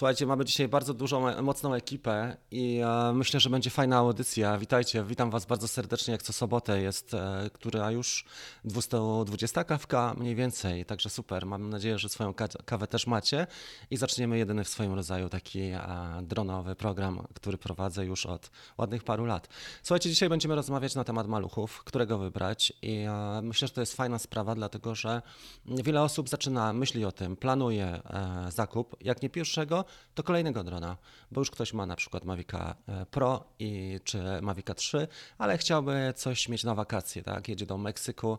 [0.00, 4.58] Słuchajcie, mamy dzisiaj bardzo dużą, mocną ekipę i e, myślę, że będzie fajna audycja.
[4.58, 8.24] Witajcie, witam Was bardzo serdecznie, jak co sobotę jest, e, która już
[8.64, 11.46] 220 kawka mniej więcej, także super.
[11.46, 12.34] Mam nadzieję, że swoją
[12.64, 13.46] kawę też macie
[13.90, 15.80] i zaczniemy jedyny w swoim rodzaju taki e,
[16.22, 19.48] dronowy program, który prowadzę już od ładnych paru lat.
[19.82, 23.96] Słuchajcie, dzisiaj będziemy rozmawiać na temat maluchów, którego wybrać i e, myślę, że to jest
[23.96, 25.22] fajna sprawa, dlatego że
[25.66, 29.84] wiele osób zaczyna, myśli o tym, planuje e, zakup, jak nie pierwszego,
[30.14, 30.96] to kolejnego drona,
[31.30, 35.08] bo już ktoś ma na przykład Mavica e, Pro i, czy Mavica 3,
[35.38, 37.48] ale chciałby coś mieć na wakacje, tak?
[37.48, 38.38] Jedzie do Meksyku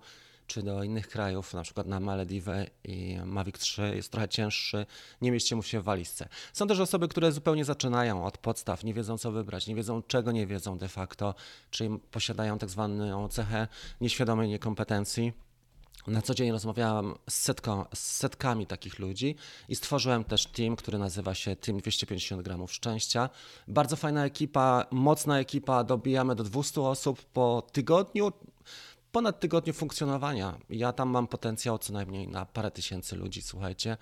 [0.52, 4.86] czy do innych krajów, na przykład na Malediwy i Mavic 3 jest trochę cięższy,
[5.22, 6.30] nie mieści mu się w walizce.
[6.54, 10.32] Są też osoby, które zupełnie zaczynają od podstaw, nie wiedzą co wybrać, nie wiedzą czego
[10.32, 11.36] nie wiedzą de facto,
[11.70, 13.68] czyli posiadają tak zwaną cechę
[14.02, 15.34] nieświadomej niekompetencji
[16.08, 19.36] na co dzień rozmawiałam z, setką, z setkami takich ludzi
[19.70, 23.30] i stworzyłem też team, który nazywa się Team 250 gramów szczęścia.
[23.68, 28.32] Bardzo fajna ekipa, mocna ekipa, dobijamy do 200 osób po tygodniu
[29.12, 30.58] ponad tygodniu funkcjonowania.
[30.70, 33.98] Ja tam mam potencjał co najmniej na parę tysięcy ludzi, słuchajcie.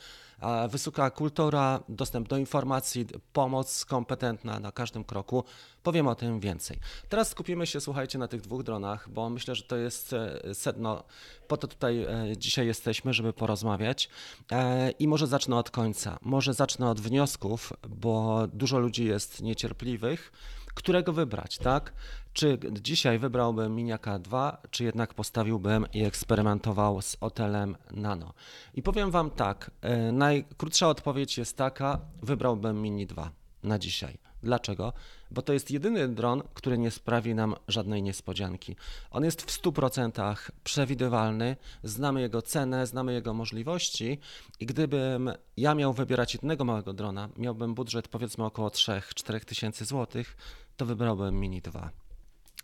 [0.69, 5.43] Wysoka kultura, dostęp do informacji, pomoc kompetentna na każdym kroku.
[5.83, 6.79] Powiem o tym więcej.
[7.09, 11.03] Teraz skupimy się, słuchajcie, na tych dwóch dronach, bo myślę, że to jest e, sedno.
[11.47, 14.09] Po to tutaj e, dzisiaj jesteśmy, żeby porozmawiać.
[14.51, 16.19] E, I może zacznę od końca.
[16.21, 20.31] Może zacznę od wniosków, bo dużo ludzi jest niecierpliwych
[20.79, 21.93] którego wybrać, tak?
[22.33, 28.33] Czy dzisiaj wybrałbym Miniaka 2, czy jednak postawiłbym i eksperymentował z Otelem Nano?
[28.73, 33.31] I powiem Wam tak, e, najkrótsza odpowiedź jest taka, wybrałbym Mini 2
[33.63, 34.17] na dzisiaj.
[34.43, 34.93] Dlaczego?
[35.31, 38.75] Bo to jest jedyny dron, który nie sprawi nam żadnej niespodzianki.
[39.11, 44.19] On jest w 100% przewidywalny, znamy jego cenę, znamy jego możliwości
[44.59, 50.37] i gdybym ja miał wybierać jednego małego drona, miałbym budżet powiedzmy około 3-4 tysięcy złotych,
[50.79, 51.89] to wybrałbym Mini 2.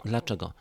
[0.05, 0.53] Dlaczego?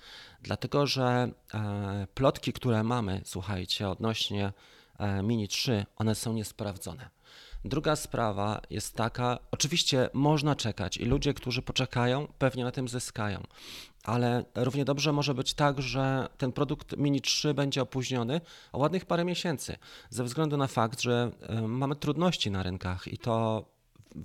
[0.42, 4.53] Dlatego, że e, plotki, które mamy, słuchajcie, odnośnie
[4.98, 7.10] e, Mini 3, one są niesprawdzone.
[7.65, 13.42] Druga sprawa jest taka, oczywiście można czekać i ludzie, którzy poczekają, pewnie na tym zyskają,
[14.04, 18.41] ale równie dobrze może być tak, że ten produkt Mini 3 będzie opóźniony
[18.72, 19.76] o ładnych parę miesięcy,
[20.10, 23.65] ze względu na fakt, że e, mamy trudności na rynkach i to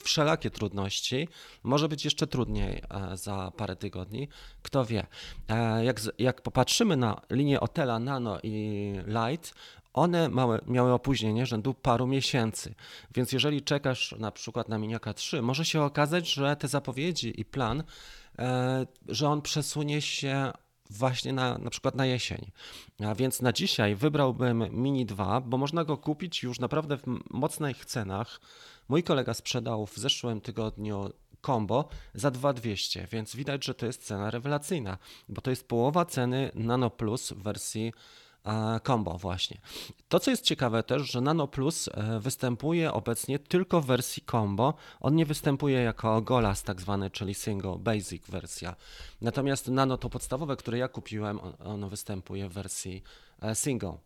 [0.03, 1.28] wszelakie trudności.
[1.63, 4.28] Może być jeszcze trudniej e, za parę tygodni,
[4.62, 5.07] kto wie.
[5.47, 9.53] E, jak, jak popatrzymy na linię Otela Nano i Light,
[9.94, 12.75] one małe, miały opóźnienie rzędu paru miesięcy.
[13.16, 17.46] Więc jeżeli czekasz na przykład na Miniaka 3, może się okazać, że te zapowiedzi i
[17.46, 17.84] plan,
[18.40, 20.51] e, że on przesunie się
[20.90, 22.51] właśnie na, na przykład na jesień.
[23.06, 27.85] A więc na dzisiaj wybrałbym Mini 2, bo można go kupić już naprawdę w mocnych
[27.85, 28.40] cenach.
[28.89, 31.09] Mój kolega sprzedał w zeszłym tygodniu
[31.45, 34.97] combo za 2200, więc widać, że to jest cena rewelacyjna,
[35.29, 37.94] bo to jest połowa ceny Nano Plus w wersji
[38.88, 39.61] combo właśnie.
[40.07, 44.73] To, co jest ciekawe też, że Nano Plus e, występuje obecnie tylko w wersji combo.
[44.99, 48.75] On nie występuje jako Golas tak zwany, czyli single, basic wersja.
[49.22, 53.03] Natomiast Nano to podstawowe, które ja kupiłem, ono występuje w wersji
[53.41, 53.97] e, single.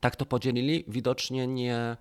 [0.00, 1.96] Tak to podzielili, widocznie nie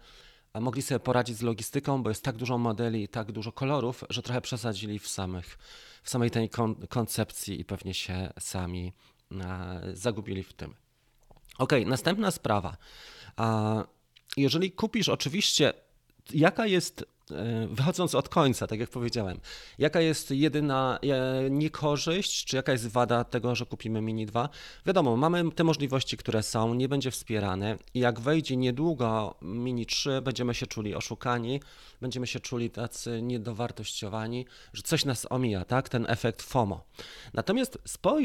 [0.59, 4.21] mogli sobie poradzić z logistyką, bo jest tak dużo modeli i tak dużo kolorów, że
[4.21, 5.57] trochę przesadzili w, samych,
[6.03, 8.93] w samej tej kon koncepcji i pewnie się sami
[9.31, 10.75] e, zagubili w tym.
[11.57, 12.77] Ok, następna sprawa.
[14.37, 15.73] Jeżeli kupisz oczywiście,
[16.33, 17.05] jaka jest
[17.69, 19.39] wychodząc od końca, tak jak powiedziałem,
[19.77, 24.49] jaka jest jedyna e, niekorzyść, czy jaka jest wada tego, że kupimy Mini 2?
[24.85, 30.21] Wiadomo, mamy te możliwości, które są, nie będzie wspierane i jak wejdzie niedługo Mini 3,
[30.21, 31.61] będziemy się czuli oszukani,
[32.01, 35.89] będziemy się czuli tacy niedowartościowani, że coś nas omija, tak?
[35.89, 36.83] Ten efekt FOMO.
[37.33, 37.77] Natomiast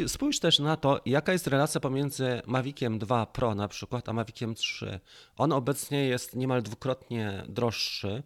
[0.06, 4.54] spójrz, też na to, jaka jest relacja pomiędzy Maviciem 2 Pro na przykład, a Maviciem
[4.54, 5.00] 3.
[5.36, 8.22] On obecnie jest niemal dwukrotnie droższy, E,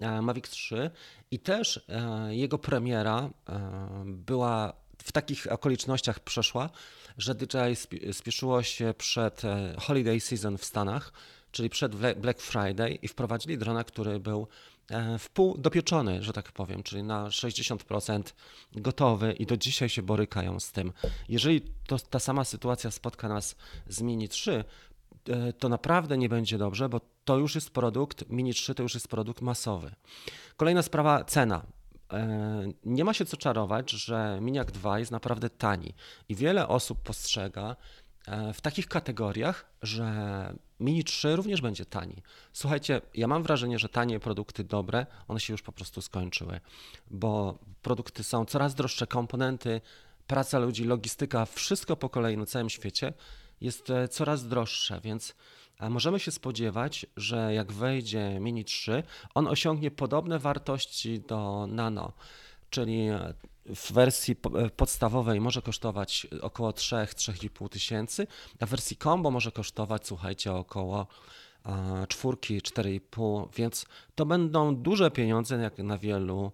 [0.00, 0.90] Mavic 3
[1.30, 4.72] i też e, jego premiera e, była
[5.02, 6.70] w takich okolicznościach przeszła,
[7.18, 7.76] że DJI
[8.12, 9.42] spieszyło się przed
[9.78, 11.12] holiday season w Stanach,
[11.50, 14.48] czyli przed Black Friday i wprowadzili drona, który był
[15.18, 18.22] w pół dopieczony, że tak powiem, czyli na 60%
[18.72, 20.92] gotowy i do dzisiaj się borykają z tym.
[21.28, 23.56] Jeżeli to, ta sama sytuacja spotka nas
[23.88, 24.85] z Mini 3, E,
[25.58, 29.08] to naprawdę nie będzie dobrze, bo to już jest produkt, Mini 3 to już jest
[29.08, 29.90] produkt masowy.
[30.56, 31.62] Kolejna sprawa, cena.
[32.12, 35.94] E, nie ma się co czarować, że Miniak 2 jest naprawdę tani
[36.28, 37.76] i wiele osób postrzega
[38.26, 40.14] e, w takich kategoriach, że
[40.80, 42.22] Mini 3 również będzie tani.
[42.52, 46.60] Słuchajcie, ja mam wrażenie, że tanie produkty dobre, one się już po prostu skończyły,
[47.10, 49.80] bo produkty są coraz droższe, komponenty,
[50.26, 53.12] praca ludzi, logistyka, wszystko po kolei na całym świecie
[53.60, 55.34] jest e, coraz droższe, więc
[55.80, 59.02] e, możemy się spodziewać, że jak wejdzie Mini 3,
[59.34, 62.12] on osiągnie podobne wartości do Nano,
[62.70, 63.08] czyli
[63.66, 64.36] w wersji
[64.76, 68.26] podstawowej może kosztować około 3-3,5 tysięcy,
[68.60, 71.06] a w wersji combo może kosztować, słuchajcie, około
[72.08, 76.52] czwórki, 4,5, więc to będą duże pieniądze jak na wielu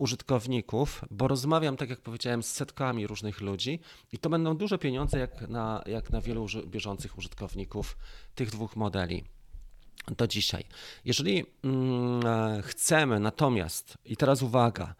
[0.00, 3.80] użytkowników, bo rozmawiam, tak jak powiedziałem, z setkami różnych ludzi
[4.12, 7.96] i to będą duże pieniądze jak na, jak na wielu bieżących użytkowników
[8.34, 9.24] tych dwóch modeli
[10.16, 10.64] do dzisiaj.
[11.04, 14.94] Jeżeli mm, e, chcemy natomiast, i teraz uwaga,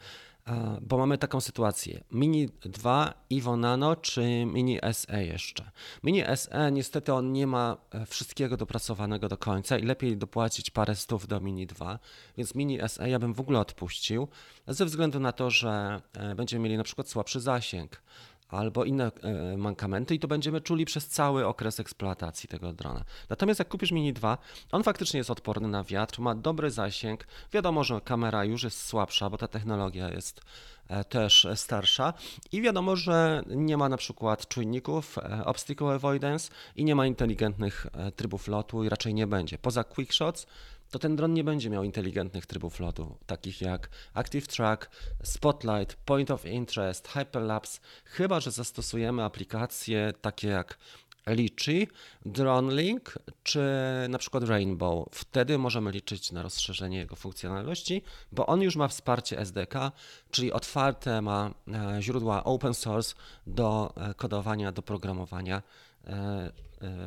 [0.82, 2.05] bo mamy taką sytuację.
[2.12, 5.70] Mini 2 Evo Nano czy Mini SE jeszcze.
[6.05, 10.94] Mini SE niestety on nie ma e, wszystkiego dopracowanego do końca i lepiej dopłacić parę
[10.94, 11.99] stów do Mini 2,
[12.37, 14.29] więc Mini SE ja bym w ogóle odpuścił
[14.69, 18.03] ze względu na to, że e, będziemy mieli na przykład słabszy zasięg
[18.50, 23.05] albo inne e, mankamenty i to będziemy czuli przez cały okres eksploatacji tego drona.
[23.29, 24.38] Natomiast jak kupisz Mini 2,
[24.73, 27.26] on faktycznie jest odporny na wiatr, ma dobry zasięg.
[27.52, 30.41] Wiadomo, że kamera już jest słabsza, bo ta technologia jest
[30.88, 32.14] e, też starsza
[32.52, 37.87] i wiadomo, że nie ma na przykład czujników e, obstacle avoidance i nie ma inteligentnych
[38.17, 39.58] trybów lotu i raczej nie będzie.
[39.58, 40.46] Poza quick shots
[40.91, 44.91] to ten dron nie będzie miał inteligentnych trybów lotu, takich jak Active Track,
[45.23, 50.79] Spotlight, Point of Interest, Hyperlapse, chyba że zastosujemy aplikacje takie jak
[51.27, 51.89] Litchi,
[52.27, 53.61] DroneLink czy
[54.09, 55.09] na przykład Rainbow.
[55.13, 58.03] Wtedy możemy liczyć na rozszerzenie jego funkcjonalności,
[58.33, 59.93] bo on już ma wsparcie SDK,
[60.31, 63.15] czyli otwarte ma e, źródła open source
[63.47, 65.63] do e, kodowania, do programowania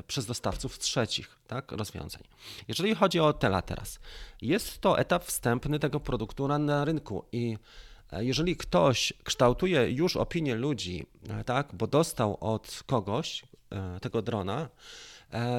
[0.07, 2.21] przez dostawców trzecich tak, rozwiązań.
[2.67, 3.99] Jeżeli chodzi o Tela teraz,
[4.41, 7.57] jest to etap wstępny tego produktu na, rynku i
[8.11, 11.05] jeżeli ktoś kształtuje już opinię ludzi,
[11.45, 13.43] tak, bo dostał od kogoś
[14.01, 14.69] tego drona,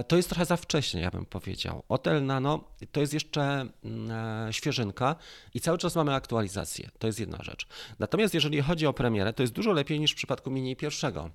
[0.09, 1.83] to jest trochę za wcześnie, ja bym powiedział.
[1.89, 5.17] Otel Nano to jest jeszcze mm, świeżynka
[5.55, 6.91] i cały czas mamy aktualizację.
[6.99, 7.67] To jest jedna rzecz.
[7.99, 11.31] Natomiast jeżeli chodzi o premierę, to jest dużo lepiej niż w przypadku mini pierwszego.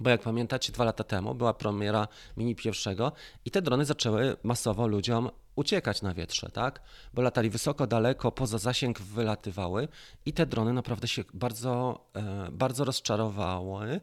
[0.00, 3.12] Bo jak pamiętacie, dwa lata temu była premiera Mini pierwszego
[3.44, 6.80] i te drony zaczęły masowo ludziom uciekać na wietrze, tak?
[7.14, 9.88] Bo latali wysoko, daleko, poza zasięg wylatywały
[10.26, 14.00] i te drony naprawdę się bardzo, e, bardzo rozczarowały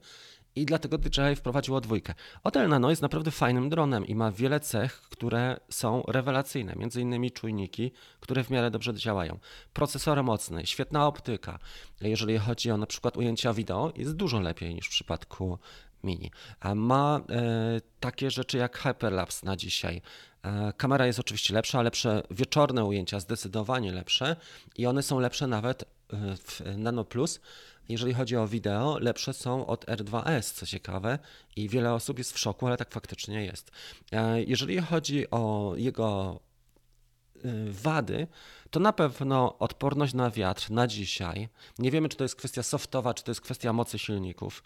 [0.55, 2.13] i dlatego DJI wprowadziło dwójkę.
[2.43, 7.31] Hotel Nano jest naprawdę fajnym dronem i ma wiele cech, które są rewelacyjne, między innymi
[7.31, 9.39] czujniki, które w miarę dobrze działają.
[9.73, 11.59] Procesor mocny, świetna optyka.
[12.01, 15.59] Jeżeli chodzi o na przykład ujęcia wideo, jest dużo lepiej niż w przypadku
[16.03, 16.31] Mini.
[16.75, 20.01] Ma e, takie rzeczy jak Hyperlapse na dzisiaj.
[20.43, 24.35] E, kamera jest oczywiście lepsza, lepsze wieczorne ujęcia zdecydowanie lepsze
[24.77, 25.87] i one są lepsze nawet e,
[26.37, 27.39] w Nano Plus
[27.89, 31.19] jeżeli chodzi o wideo, lepsze są od R2S, co ciekawe,
[31.55, 33.71] i wiele osób jest w szoku, ale tak faktycznie jest.
[34.11, 36.39] E, jeżeli chodzi o jego
[37.45, 38.27] y, wady,
[38.69, 41.49] to na pewno odporność na wiatr na dzisiaj.
[41.79, 44.63] Nie wiemy, czy to jest kwestia softowa, czy to jest kwestia mocy silników.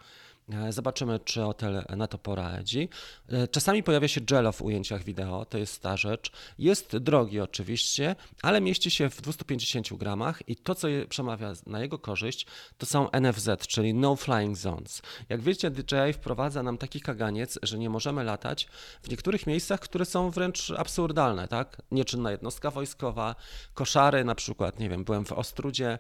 [0.50, 2.90] E, zobaczymy, czy hotel na to poradzi.
[3.30, 6.32] E, czasami pojawia się jello w ujęciach wideo, to jest ta rzecz.
[6.60, 12.00] Jest drogi oczywiście, ale mieści się w 250 gramach i to, co przemawia na jego
[12.00, 12.46] korzyść,
[12.78, 15.02] to są NFZ, czyli No Flying Zones.
[15.30, 18.68] Jak wiecie, DJI wprowadza nam taki kaganiec, że nie możemy latać
[19.04, 21.82] w niektórych miejscach, które są wręcz absurdalne, tak?
[21.92, 23.36] Nieczynna jednostka wojskowa,
[23.74, 26.00] koszary na przykład, nie wiem, byłem w Ostrudzie,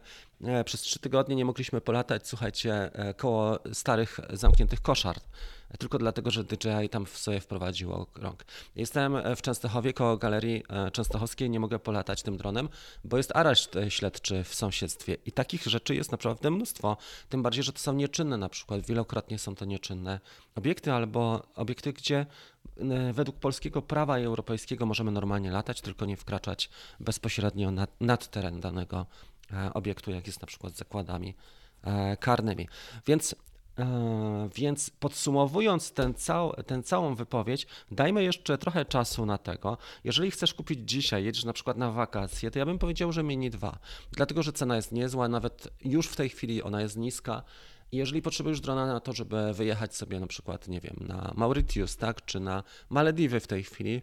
[0.65, 5.15] przez trzy tygodnie nie mogliśmy polatać, słuchajcie, koło starych zamkniętych koszar,
[5.79, 8.45] tylko dlatego, że DJI tam w sobie wprowadziło rąk.
[8.75, 12.69] Jestem w Częstochowie koło Galerii e, Częstochowskiej, nie mogę polatać tym dronem,
[13.03, 15.17] bo jest areszt e, śledczy w sąsiedztwie.
[15.25, 16.97] I takich rzeczy jest naprawdę mnóstwo,
[17.29, 20.19] tym bardziej, że to są nieczynne na przykład, wielokrotnie są to nieczynne
[20.55, 22.25] obiekty albo obiekty, gdzie
[22.77, 28.27] e, według polskiego prawa i europejskiego możemy normalnie latać, tylko nie wkraczać bezpośrednio nad, nad
[28.31, 29.05] teren danego
[29.73, 31.35] obiektu, jak jest na przykład zakładami
[32.19, 32.67] karnymi.
[33.07, 33.35] Więc
[33.79, 39.77] E, więc podsumowując ten cał, tę całą wypowiedź, dajmy jeszcze trochę czasu na tego.
[40.03, 43.49] Jeżeli chcesz kupić dzisiaj, jedziesz na przykład na wakacje, to ja bym powiedział, że Mini
[43.49, 43.79] 2,
[44.11, 47.43] dlatego że cena jest niezła, nawet już w tej chwili ona jest niska.
[47.91, 52.25] Jeżeli potrzebujesz drona na to, żeby wyjechać sobie na przykład, nie wiem, na Mauritius, tak,
[52.25, 54.01] czy na Malediwy w tej chwili,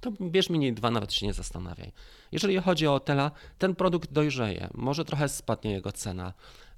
[0.00, 1.92] to bierz Mini 2, nawet się nie zastanawiaj.
[2.32, 6.32] Jeżeli chodzi o Tela, ten produkt dojrzeje, może trochę spadnie jego cena.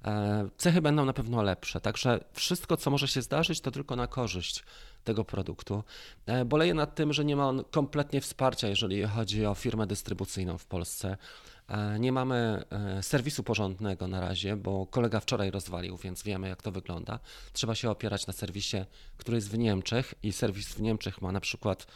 [0.05, 4.07] E, cechy będą na pewno lepsze, także wszystko, co może się zdarzyć, to tylko na
[4.07, 4.63] korzyść
[5.03, 5.83] tego produktu.
[6.25, 10.57] E, boleję nad tym, że nie ma on kompletnie wsparcia, jeżeli chodzi o firmę dystrybucyjną
[10.57, 11.17] w Polsce.
[11.67, 12.63] E, nie mamy
[13.01, 17.19] serwisu porządnego na razie, bo kolega wczoraj rozwalił, więc wiemy jak to wygląda.
[17.53, 18.77] Trzeba się opierać na serwisie,
[19.17, 21.87] który jest w Niemczech i serwis w Niemczech ma na przykład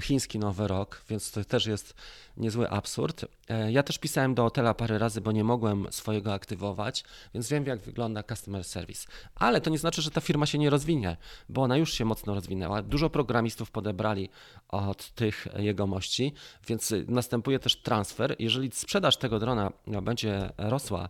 [0.00, 1.94] chiński Nowy Rok, więc to też jest
[2.36, 3.24] niezły absurd.
[3.48, 7.66] E, ja też pisałem do hotela parę razy, bo nie mogłem swojego aktywować, więc wiem,
[7.66, 9.08] jak wygląda customer service.
[9.34, 11.16] Ale to nie znaczy, że ta firma się nie rozwinie,
[11.48, 12.82] bo ona już się mocno rozwinęła.
[12.82, 14.28] Dużo programistów podebrali
[14.68, 16.32] od tych jegomości,
[16.68, 18.36] więc następuje też transfer.
[18.38, 21.08] Jeżeli sprzedaż tego drona będzie rosła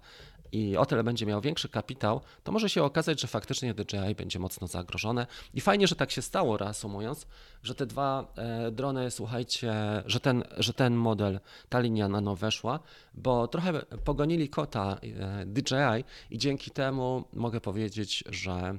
[0.52, 4.66] i hotel będzie miał większy kapitał, to może się okazać, że faktycznie DJI będzie mocno
[4.66, 5.26] zagrożone.
[5.54, 7.26] I fajnie, że tak się stało, reasumując,
[7.62, 9.72] że te dwa e, drony, słuchajcie,
[10.06, 12.80] że ten, że ten model, ta linia nano weszła,
[13.14, 13.72] bo trochę
[14.04, 18.78] pogonili kota e, DJI i dzięki temu mogę powiedzieć, że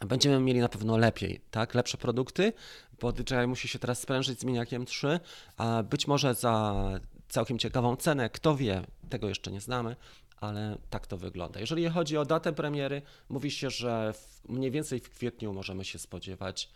[0.00, 1.74] będziemy mieli na pewno lepiej, tak?
[1.74, 2.52] Lepsze produkty,
[3.00, 5.20] bo DJI musi się teraz sprężyć z Miniakiem 3,
[5.56, 6.74] a być może za
[7.28, 9.96] całkiem ciekawą cenę, kto wie, tego jeszcze nie znamy,
[10.40, 11.60] ale tak to wygląda.
[11.60, 14.14] Jeżeli chodzi o datę premiery, mówi się, że
[14.48, 16.68] mniej więcej w kwietniu możemy się spodziewać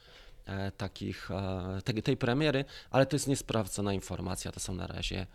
[0.46, 5.26] e, takich, e, tej, tej premiery, ale to jest niesprawdzona informacja, to są na razie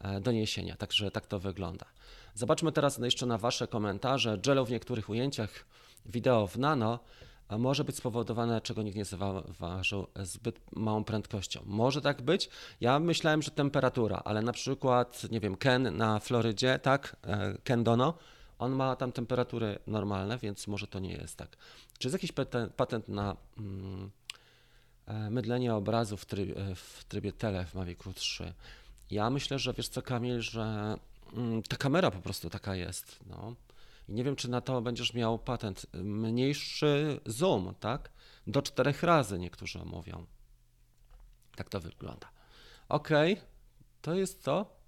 [0.00, 1.86] e, doniesienia, także tak to wygląda.
[2.34, 4.38] Zobaczmy teraz jeszcze na Wasze komentarze.
[4.46, 5.64] Jello w niektórych ujęciach
[6.06, 6.98] wideo w nano
[7.58, 11.60] może być spowodowane, czego nikt nie zauważył, zbyt małą prędkością.
[11.66, 12.48] Może tak być.
[12.80, 17.84] Ja myślałem, że temperatura, ale na przykład, nie wiem, Ken na Florydzie, tak, e, Ken
[17.84, 18.14] Dono,
[18.58, 21.56] on ma tam temperatury normalne, więc może to nie jest tak.
[21.98, 22.32] Czy jest jakiś
[22.76, 24.10] patent na mm,
[25.06, 28.52] e, mydlenie obrazu w trybie, e, w trybie tele w Mavic 3?
[29.10, 30.96] Ja myślę, że wiesz co, Kamil, że
[31.32, 33.18] mm, ta kamera po prostu taka jest.
[33.26, 33.54] No.
[34.08, 35.86] I nie wiem, czy na to będziesz miał patent.
[35.94, 38.10] Mniejszy zoom, tak?
[38.46, 40.26] Do czterech razy niektórzy mówią.
[41.56, 42.30] Tak to wygląda.
[42.88, 43.08] Ok,
[44.02, 44.82] to jest to.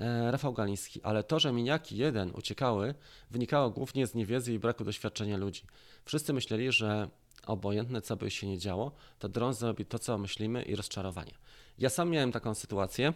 [0.00, 2.94] E, Rafał Galiński, ale to, że miniaki 1 uciekały,
[3.30, 5.62] wynikało głównie z niewiedzy i braku doświadczenia ludzi.
[6.04, 7.08] Wszyscy myśleli, że
[7.46, 11.32] obojętne co by się nie działo, to dron zrobi to, co myślimy i rozczarowanie.
[11.78, 13.12] Ja sam miałem taką sytuację,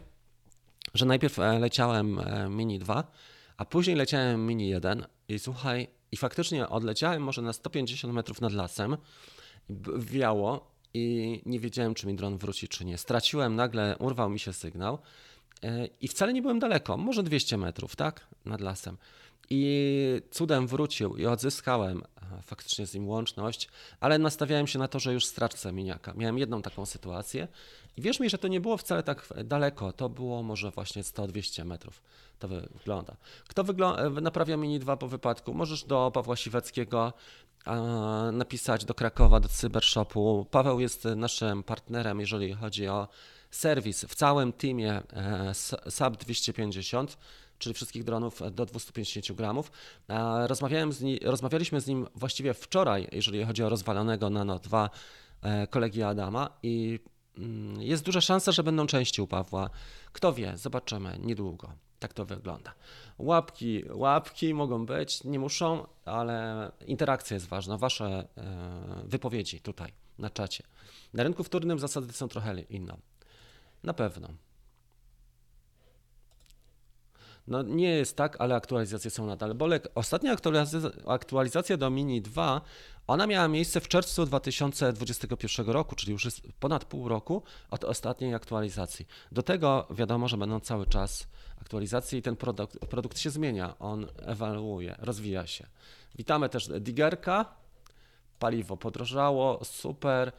[0.95, 3.13] że najpierw e, leciałem e, Mini 2,
[3.57, 8.53] a później leciałem Mini 1 i słuchaj, i faktycznie odleciałem może na 150 metrów nad
[8.53, 8.97] lasem,
[9.99, 12.99] wiało i nie wiedziałem, czy mi dron wróci, czy nie.
[12.99, 14.99] Straciłem nagle, urwał mi się sygnał
[15.63, 18.97] e, i wcale nie byłem daleko, może 200 metrów, tak, nad lasem.
[19.51, 22.03] I cudem wrócił i odzyskałem
[22.43, 23.69] faktycznie z nim łączność,
[24.01, 26.15] ale nastawiałem się na to, że już stracę miniaka.
[26.15, 27.49] Miałem jedną taką sytuację
[27.97, 31.65] i wierz mi, że to nie było wcale tak daleko, to było może właśnie 100-200
[31.65, 32.03] metrów.
[32.39, 33.17] To wygląda.
[33.49, 35.55] Kto wygl- naprawia Mini 2 po wypadku?
[35.55, 37.13] Możesz do Pawła Siweckiego
[38.33, 40.47] napisać do Krakowa, do Cybershopu.
[40.51, 43.09] Paweł jest naszym partnerem, jeżeli chodzi o
[43.51, 45.55] serwis w całym teamie e,
[45.91, 47.19] SAP 250
[47.59, 49.73] czyli wszystkich dronów do 250 gramów.
[50.47, 54.91] Rozmawiałem z rozmawialiśmy z nim właściwie wczoraj, jeżeli chodzi o rozwalonego Nano 2
[55.43, 57.01] e, kolegi Adama i
[57.79, 59.71] jest duża szansa, że będą części u Pawła.
[60.13, 61.73] Kto wie, zobaczymy niedługo.
[61.99, 62.75] Tak to wygląda.
[63.19, 67.79] Łapki, łapki mogą być, nie muszą, ale interakcja jest ważna.
[67.79, 70.65] Wasze e, wypowiedzi tutaj na czacie.
[71.15, 72.97] Na rynku wtórnym zasady są trochę inne.
[73.83, 74.29] Na pewno.
[77.49, 79.55] No nie jest tak, ale aktualizacje są nadal.
[79.55, 80.37] Bolek, ostatnia
[81.07, 82.61] aktualizacja, do Mini 2,
[83.07, 88.35] ona miała miejsce w czerwcu 2021 roku, czyli już jest ponad pół roku od ostatniej
[88.35, 89.07] aktualizacji.
[89.33, 91.27] Do tego wiadomo, że będą cały czas
[91.61, 95.67] aktualizacje i ten produkt, produkt się zmienia, on ewaluuje, rozwija się.
[96.15, 97.45] Witamy też Digerka,
[98.39, 100.33] paliwo podrożało, super.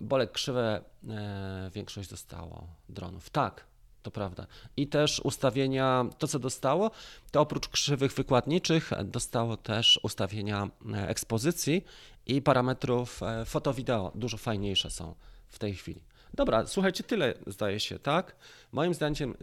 [0.00, 3.30] Bolek krzywe, e, większość dostało dronów.
[3.30, 3.64] Tak,
[4.02, 4.46] to prawda.
[4.76, 6.90] I też ustawienia, to co dostało,
[7.30, 11.84] to oprócz krzywych wykładniczych dostało też ustawienia e, ekspozycji
[12.26, 14.12] i parametrów e, foto-wideo.
[14.14, 15.14] Dużo fajniejsze są
[15.48, 16.02] w tej chwili.
[16.34, 18.36] Dobra, słuchajcie, tyle zdaje się, tak?
[18.72, 19.34] Moim zdaniem,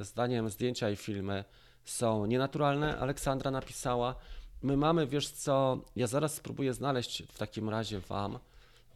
[0.00, 1.44] zdaniem zdjęcia i filmy
[1.84, 2.98] są nienaturalne.
[2.98, 4.14] Aleksandra napisała.
[4.62, 8.38] My mamy, wiesz co, ja zaraz spróbuję znaleźć w takim razie Wam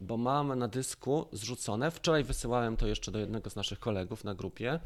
[0.03, 1.91] bo mam na dysku zrzucone.
[1.91, 4.79] Wczoraj wysyłałem to jeszcze do jednego z naszych kolegów na grupie.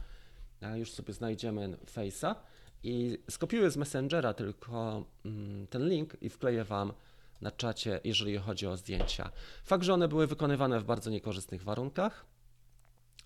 [0.76, 2.36] Już sobie znajdziemy Face'a
[2.84, 6.94] i skopiuję z Messengera tylko mm, ten link i wkleję Wam
[7.42, 9.32] na czacie, jeżeli chodzi o zdjęcia.
[9.64, 12.26] Fakt, że one były wykonywane w bardzo niekorzystnych warunkach,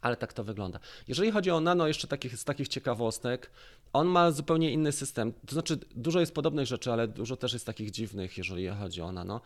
[0.01, 0.79] Ale tak to wygląda.
[1.07, 3.51] Jeżeli chodzi o Nano, jeszcze takich, z takich ciekawostek,
[3.93, 5.33] on ma zupełnie inny system.
[5.45, 9.11] To znaczy, dużo jest podobnych rzeczy, ale dużo też jest takich dziwnych, jeżeli chodzi o
[9.11, 9.41] Nano.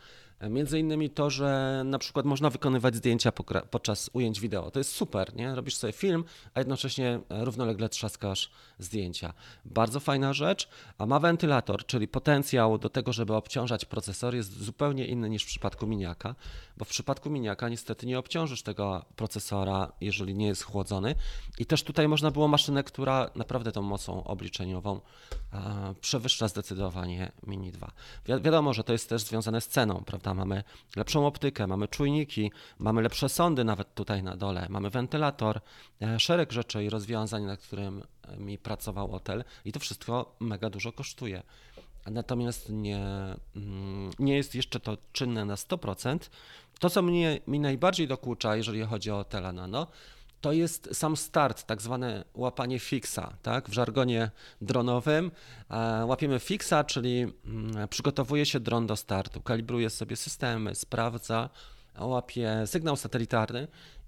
[0.50, 3.32] Między innymi to, że na przykład można wykonywać zdjęcia
[3.72, 4.72] podczas ujęć wideo.
[4.72, 5.56] To jest super, nie?
[5.56, 6.24] Robisz sobie film,
[6.54, 9.34] a jednocześnie równolegle trzaskasz zdjęcia.
[9.66, 15.08] Bardzo fajna rzecz, a ma wentylator, czyli potencjał do tego, żeby obciążać procesor jest zupełnie
[15.08, 16.36] inny niż w przypadku miniaka,
[16.78, 21.16] bo w przypadku miniaka niestety nie obciążysz tego procesora, jeżeli nie jest chłodzony.
[21.58, 25.02] I też tutaj można było maszynę, która naprawdę tą mocą obliczeniową
[26.02, 27.92] przewyższa zdecydowanie Mini 2.
[28.26, 30.25] Wi wiadomo, że to jest też związane z ceną, prawda?
[30.34, 30.64] Mamy
[30.96, 35.62] lepszą optykę, mamy czujniki, mamy lepsze sądy nawet tutaj na dole, mamy wentylator,
[36.02, 38.04] e, szereg rzeczy i rozwiązań, na którym
[38.38, 41.44] mi pracował hotel i to wszystko mega dużo kosztuje.
[42.06, 43.06] Natomiast nie,
[43.56, 46.30] mm, nie jest jeszcze to czynne na 100%.
[46.80, 49.88] To, co mnie, mi najbardziej dokucza, jeżeli chodzi o Tela Nano,
[50.46, 53.38] to jest sam start, tak zwane łapanie fixa.
[53.42, 53.70] Tak?
[53.70, 55.32] W żargonie dronowym
[55.70, 61.50] e, łapiemy fixa, czyli mm, przygotowuje się dron do startu, kalibruje sobie systemy, sprawdza,
[62.00, 63.68] łapie sygnał satelitarny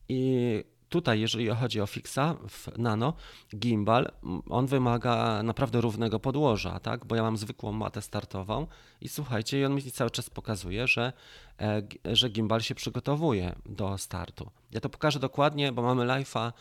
[0.09, 3.13] i tutaj, jeżeli chodzi o fixa w Nano,
[3.55, 4.11] gimbal,
[4.49, 7.05] on wymaga naprawdę równego podłoża, tak?
[7.05, 8.67] bo ja mam zwykłą matę startową
[9.01, 11.13] i słuchajcie, i on mi cały czas pokazuje, że,
[11.61, 11.81] e,
[12.15, 14.51] że gimbal się przygotowuje do startu.
[14.71, 16.51] Ja to pokażę dokładnie, bo mamy live'a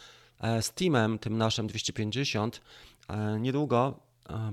[0.41, 2.61] e, z teamem, tym naszym 250,
[3.09, 4.06] e, niedługo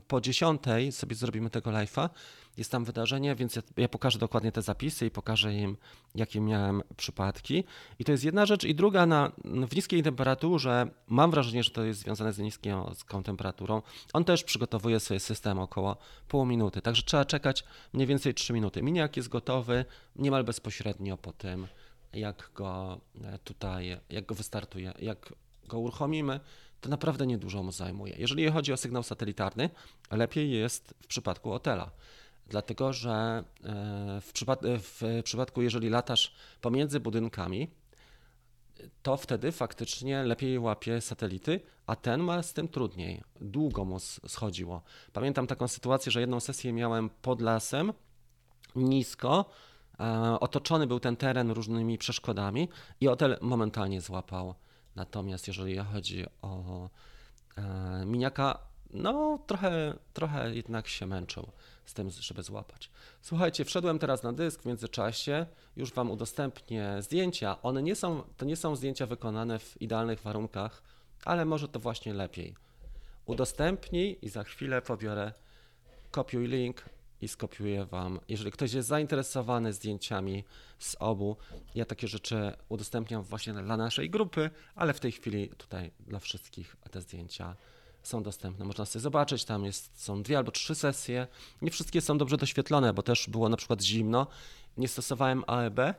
[0.08, 0.62] po 10
[0.92, 2.10] sobie zrobimy tego live'a
[2.58, 5.78] jest tam wydarzenie, więc ja, ja, pokażę dokładnie te zapisy i pokażę im,
[6.16, 7.64] jakie miałem przypadki.
[8.00, 8.64] I to jest jedna rzecz.
[8.64, 9.32] I druga, na,
[9.68, 13.82] w niskiej temperaturze, mam wrażenie, że to jest związane z niską temperaturą,
[14.14, 17.64] on też przygotowuje sobie system około pół minuty, także trzeba czekać
[17.94, 18.84] mniej więcej 3 minuty.
[18.84, 21.68] Miniak jest gotowy niemal bezpośrednio po tym,
[22.14, 25.34] jak go e, tutaj, jak go wystartuje, jak
[25.68, 26.40] go uruchomimy,
[26.84, 28.16] to naprawdę niedużo mu zajmuje.
[28.18, 29.70] Jeżeli chodzi o sygnał satelitarny,
[30.12, 31.92] lepiej jest w przypadku hotela
[32.48, 37.68] dlatego że e, w, przypad w przypadku, jeżeli latasz pomiędzy budynkami,
[39.04, 43.24] to wtedy faktycznie lepiej łapie satelity, a ten ma z tym trudniej.
[43.42, 44.82] Długo mu schodziło.
[45.14, 47.94] Pamiętam taką sytuację, że jedną sesję miałem pod lasem,
[48.76, 49.50] nisko,
[50.00, 52.70] e, otoczony był ten teren różnymi przeszkodami
[53.02, 54.56] i hotel momentalnie złapał.
[54.96, 56.90] Natomiast jeżeli chodzi o
[57.58, 58.60] e, miniaka,
[58.94, 61.48] no trochę, trochę jednak się męczył
[61.86, 62.90] z tym, żeby złapać.
[63.22, 67.62] Słuchajcie, wszedłem teraz na dysk w międzyczasie, już Wam udostępnię zdjęcia.
[67.62, 70.84] One nie są, to nie są zdjęcia wykonane w idealnych warunkach,
[71.26, 72.56] ale może to właśnie lepiej.
[73.26, 75.32] Udostępnij i za chwilę pobiorę
[76.12, 76.84] kopiuj link
[77.24, 78.20] i skopiuję Wam.
[78.30, 80.44] Jeżeli ktoś jest zainteresowany zdjęciami
[80.80, 81.38] z obu,
[81.76, 86.76] ja takie rzeczy udostępniam właśnie dla naszej grupy, ale w tej chwili tutaj dla wszystkich
[86.92, 87.56] te zdjęcia
[88.04, 88.66] są dostępne.
[88.66, 91.28] Można sobie zobaczyć, tam jest, są dwie albo trzy sesje.
[91.62, 94.28] Nie wszystkie są dobrze doświetlone, bo też było na przykład zimno.
[94.78, 95.96] Nie stosowałem AEB e,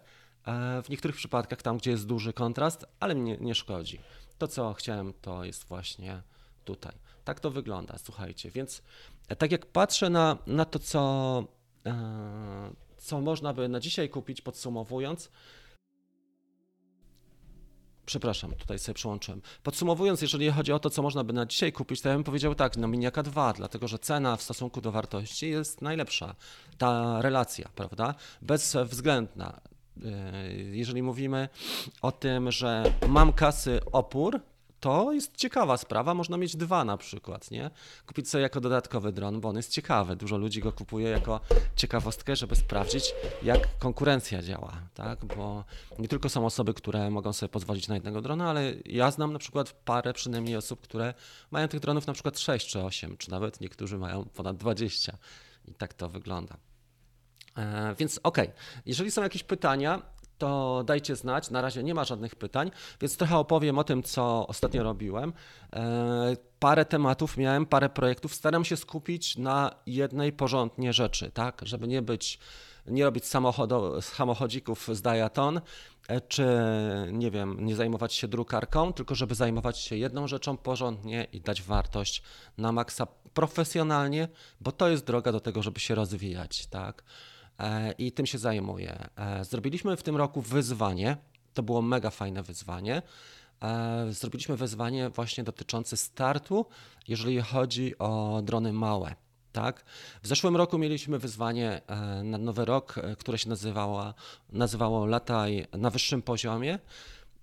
[0.83, 4.01] w niektórych przypadkach, tam gdzie jest duży kontrast, ale mnie nie szkodzi.
[4.39, 6.23] To, co chciałem, to jest właśnie
[6.65, 7.04] tutaj.
[7.25, 8.51] Tak to wygląda, słuchajcie.
[8.51, 8.83] Więc
[9.29, 11.45] e, tak jak patrzę na, na to, co,
[11.87, 15.31] e, co można by na dzisiaj kupić, podsumowując,
[18.07, 19.43] Przepraszam, tutaj sobie przełączyłem.
[19.63, 22.55] Podsumowując, jeżeli chodzi o to, co można by na dzisiaj kupić, to ja bym powiedział
[22.55, 26.35] tak, no Miniaka 2, dlatego że cena w stosunku do wartości jest najlepsza.
[26.79, 28.15] Ta relacja, prawda?
[28.43, 29.61] Bezwzględna.
[29.97, 30.13] Yy,
[30.77, 31.49] jeżeli mówimy
[32.03, 34.41] o tym, że mam kasy opór,
[34.85, 36.15] to jest ciekawa sprawa.
[36.15, 37.71] Można mieć dwa na przykład, nie?
[38.07, 40.17] Kupić sobie jako dodatkowy dron, bo on jest ciekawy.
[40.17, 41.41] Dużo ludzi go kupuje jako
[41.77, 45.25] ciekawostkę, żeby sprawdzić, jak konkurencja działa, tak?
[45.25, 45.65] Bo
[45.99, 49.39] nie tylko są osoby, które mogą sobie pozwolić na jednego drona, ale ja znam na
[49.39, 51.15] przykład parę przynajmniej osób, które
[51.51, 55.19] mają tych dronów na przykład 6 czy 8, czy nawet niektórzy mają ponad 20.
[55.69, 56.57] I tak to wygląda.
[57.57, 58.83] E, więc okej, okay.
[58.87, 60.03] jeżeli są jakieś pytania,
[60.45, 61.51] to dajcie znać.
[61.51, 65.33] Na razie nie ma żadnych pytań, więc trochę opowiem o tym, co ostatnio robiłem.
[65.73, 68.35] E, parę tematów miałem, parę projektów.
[68.35, 72.39] Staram się skupić na jednej porządnie rzeczy, tak, żeby nie być,
[72.87, 73.25] nie robić
[74.01, 75.61] samochodzików z Dajaton,
[76.09, 76.47] e, czy
[77.13, 81.63] nie wiem, nie zajmować się drukarką, tylko żeby zajmować się jedną rzeczą porządnie i dać
[81.63, 82.23] wartość
[82.59, 84.29] na maksa profesjonalnie,
[84.61, 87.05] bo to jest droga do tego, żeby się rozwijać, tak.
[87.59, 89.09] E, i tym się zajmuję.
[89.17, 91.17] E, zrobiliśmy w tym roku wyzwanie,
[91.55, 93.03] to było mega fajne wyzwanie.
[93.63, 96.67] E, zrobiliśmy wyzwanie właśnie dotyczące startu,
[97.09, 99.15] jeżeli chodzi o drony małe.
[99.53, 99.85] Tak?
[100.23, 101.81] W zeszłym roku mieliśmy wyzwanie
[102.25, 104.15] na nowy rok, które się nazywało,
[104.53, 106.79] nazywało Lataj na wyższym poziomie.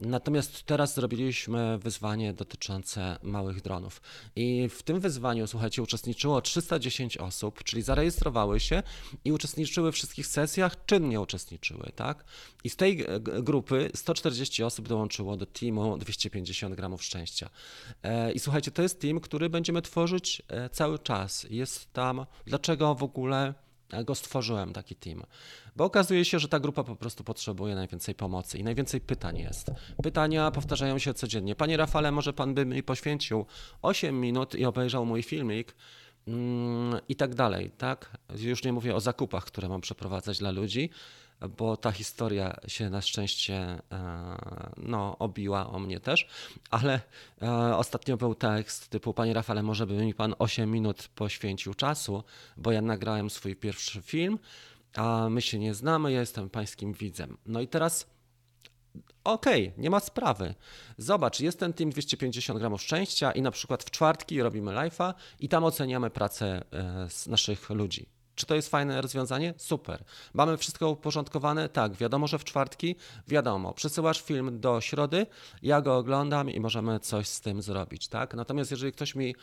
[0.01, 4.01] Natomiast teraz zrobiliśmy wyzwanie dotyczące małych dronów.
[4.35, 8.83] I w tym wyzwaniu, słuchajcie, uczestniczyło 310 osób, czyli zarejestrowały się
[9.25, 12.25] i uczestniczyły w wszystkich sesjach, czynnie uczestniczyły, tak?
[12.63, 13.05] I z tej
[13.41, 17.49] grupy 140 osób dołączyło do teamu 250 gramów szczęścia.
[18.03, 21.45] E, I słuchajcie, to jest team, który będziemy tworzyć e, cały czas.
[21.49, 23.53] Jest tam, dlaczego w ogóle
[24.05, 25.23] go stworzyłem, taki team.
[25.75, 29.71] Bo okazuje się, że ta grupa po prostu potrzebuje najwięcej pomocy i najwięcej pytań jest.
[30.03, 31.55] Pytania powtarzają się codziennie.
[31.55, 33.45] Panie Rafale, może pan by mi poświęcił
[33.81, 35.75] 8 minut i obejrzał mój filmik
[36.27, 38.17] mm, i tak dalej, tak?
[38.37, 40.89] Już nie mówię o zakupach, które mam przeprowadzać dla ludzi,
[41.49, 43.81] bo ta historia się na szczęście e,
[44.77, 46.27] no, obiła o mnie też,
[46.69, 47.01] ale
[47.41, 52.23] e, ostatnio był tekst typu Panie Rafale, może by mi Pan 8 minut poświęcił czasu,
[52.57, 54.39] bo ja nagrałem swój pierwszy film,
[54.95, 57.37] a my się nie znamy, ja jestem Pańskim widzem.
[57.45, 58.11] No i teraz
[59.23, 60.55] Okej, okay, nie ma sprawy.
[60.97, 65.49] Zobacz, jest ten team 250 gramów szczęścia i na przykład w czwartki robimy live'a i
[65.49, 68.20] tam oceniamy pracę e, naszych ludzi.
[68.35, 69.53] Czy to jest fajne rozwiązanie?
[69.57, 70.03] Super.
[70.33, 71.69] Mamy wszystko uporządkowane?
[71.69, 72.95] Tak, wiadomo, że w czwartki,
[73.27, 73.73] wiadomo.
[73.73, 75.25] Przesyłasz film do środy,
[75.61, 78.33] ja go oglądam i możemy coś z tym zrobić, tak?
[78.33, 79.35] Natomiast jeżeli ktoś mi,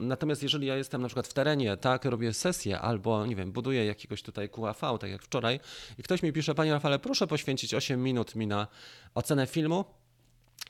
[0.00, 3.86] natomiast jeżeli ja jestem na przykład w terenie, tak, robię sesję albo, nie wiem, buduję
[3.86, 5.60] jakiegoś tutaj QAV, tak jak wczoraj
[5.98, 8.66] i ktoś mi pisze, panie Rafale, proszę poświęcić 8 minut mi na
[9.14, 9.84] ocenę filmu,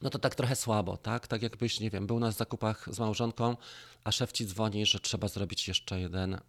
[0.02, 1.26] no to tak trochę słabo, tak?
[1.26, 3.56] Tak jakbyś, nie wiem, był na zakupach z małżonką,
[4.04, 6.40] a szef ci dzwoni, że trzeba zrobić jeszcze jeden, e,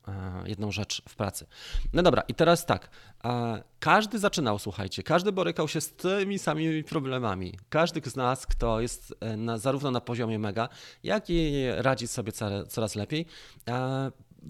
[0.45, 1.47] jedną rzecz w pracy.
[1.93, 2.89] No dobra, i teraz tak.
[3.25, 7.59] E, każdy zaczynał, słuchajcie, każdy borykał się z tymi samymi problemami.
[7.69, 10.69] Każdy z nas, kto jest e, na, zarówno na poziomie mega,
[11.03, 12.31] jak i radzi sobie
[12.67, 13.25] coraz lepiej,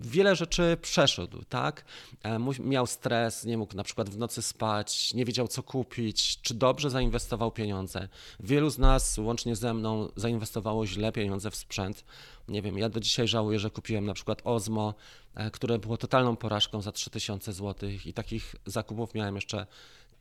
[0.01, 1.85] wiele rzeczy przeszedł, tak?
[2.23, 6.53] E, miał stres, nie mógł na przykład w nocy spać, nie wiedział co kupić, czy
[6.53, 8.07] dobrze zainwestował pieniądze.
[8.39, 12.05] Wielu z nas, łącznie ze mną, zainwestowało źle pieniądze w sprzęt.
[12.47, 14.93] Nie wiem, ja do dzisiaj żałuję, że kupiłem na przykład Ozmo,
[15.35, 19.67] e, które było totalną porażką za 3000 zł i takich zakupów miałem jeszcze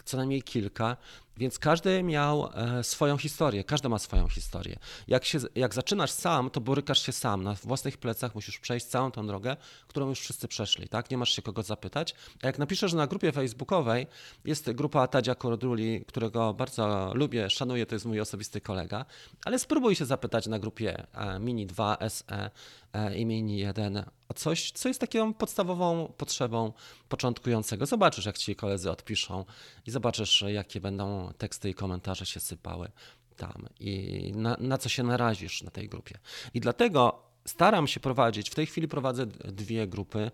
[0.05, 0.97] co najmniej kilka,
[1.37, 4.79] więc każdy miał e, swoją historię, każdy ma swoją historię.
[5.09, 9.11] Jak, się, jak zaczynasz sam, to borykasz się sam, na własnych plecach musisz przejść całą
[9.11, 9.57] tą drogę,
[9.89, 11.11] którą już wszyscy przeszli, tak?
[11.11, 12.15] Nie masz się kogo zapytać.
[12.43, 14.07] A jak napiszesz na grupie facebookowej,
[14.45, 19.05] jest grupa Tadzia Koroduli, którego bardzo lubię, szanuję, to jest mój osobisty kolega,
[19.45, 22.51] ale spróbuj się zapytać na grupie e, Mini 2 SE
[22.93, 26.73] e, i Mini 1 o coś, co jest taką podstawową potrzebą
[27.09, 27.87] początkującego.
[27.87, 29.45] Zobaczysz, jak ci koledzy odpiszą
[29.87, 32.91] i zobaczysz, jakie będą teksty i komentarze się sypały
[33.37, 36.19] tam i na, na co się narazisz na tej grupie.
[36.55, 40.31] I dlatego staram się prowadzić, w tej chwili prowadzę dwie grupy,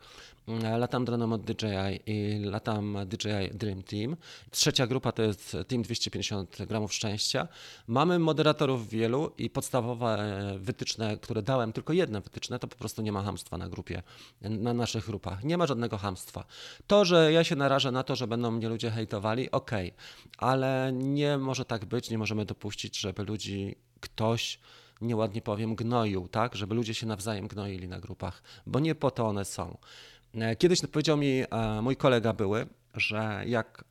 [0.48, 4.16] mm, latam dronem od DJI i latam DJI Dream Team.
[4.50, 7.48] Trzecia grupa to jest Team 250 gramów szczęścia.
[7.86, 13.12] Mamy moderatorów wielu i podstawowe wytyczne, które dałem, tylko jedne wytyczne, to po prostu nie
[13.12, 14.02] ma hamstwa na grupie,
[14.40, 15.44] na naszych grupach.
[15.44, 16.44] Nie ma żadnego hamstwa.
[16.86, 19.70] To, że ja się narażę na to, że będą mnie ludzie hejtowali, ok,
[20.38, 24.58] ale nie może tak być, nie możemy dopuścić, żeby ludzi ktoś
[25.02, 26.54] nieładnie powiem, gnoił, tak?
[26.54, 29.78] Żeby ludzie się nawzajem gnoili na grupach, bo nie po to one są.
[30.34, 33.84] E, kiedyś powiedział mi e, mój kolega były, że jak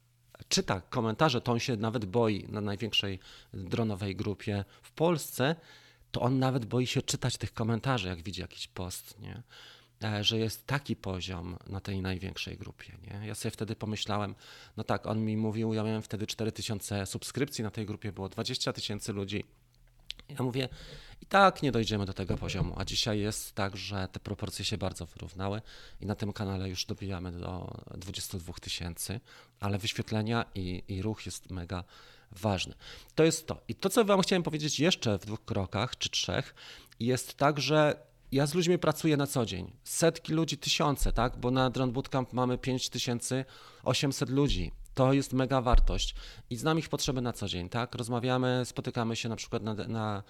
[0.47, 3.19] czyta komentarze, to on się nawet boi na największej
[3.53, 5.55] dronowej grupie w Polsce,
[6.11, 9.43] to on nawet boi się czytać tych komentarzy, jak widzi jakiś post, nie?
[10.03, 12.97] E, że jest taki poziom na tej największej grupie.
[13.03, 13.27] Nie?
[13.27, 14.35] Ja sobie wtedy pomyślałem,
[14.77, 18.73] no tak, on mi mówił, ja miałem wtedy 4000 subskrypcji na tej grupie, było 20
[18.73, 19.43] tysięcy ludzi
[20.39, 20.69] ja mówię,
[21.21, 24.77] i tak nie dojdziemy do tego poziomu, a dzisiaj jest tak, że te proporcje się
[24.77, 25.61] bardzo wyrównały
[26.01, 29.19] i na tym kanale już dobijamy do 22 tysięcy,
[29.59, 31.83] ale wyświetlenia i, i ruch jest mega
[32.31, 32.73] ważny.
[33.15, 33.61] To jest to.
[33.67, 36.55] I to, co Wam chciałem powiedzieć jeszcze w dwóch krokach czy trzech,
[36.99, 37.95] jest tak, że
[38.31, 39.71] ja z ludźmi pracuję na co dzień.
[39.83, 41.37] Setki ludzi, tysiące, tak?
[41.37, 46.15] Bo na Drone Bootcamp mamy 5800 ludzi to jest mega wartość
[46.49, 47.95] i znam ich potrzeby na co dzień, tak?
[47.95, 50.23] Rozmawiamy, spotykamy się na przykład na, na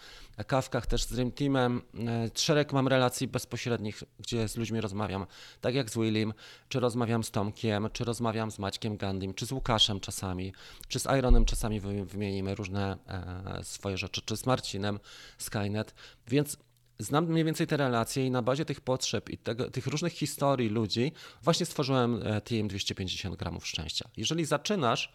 [0.47, 1.81] kawkach też z Dream Teamem.
[2.07, 5.25] E, szereg mam relacji bezpośrednich, gdzie z ludźmi rozmawiam,
[5.61, 6.33] tak jak z Willim,
[6.69, 10.53] czy rozmawiam z Tomkiem, czy rozmawiam z Maćkiem Gandim, czy z Łukaszem czasami,
[10.87, 14.99] czy z Ironem czasami wymienimy różne e, swoje rzeczy, czy z Marcinem,
[15.37, 15.93] Skynet,
[16.27, 16.57] więc
[17.03, 20.69] znam mniej więcej te relacje i na bazie tych potrzeb i tego, tych różnych historii
[20.69, 21.11] ludzi
[21.43, 24.09] właśnie stworzyłem e, TM 250 gramów szczęścia.
[24.17, 25.13] Jeżeli zaczynasz,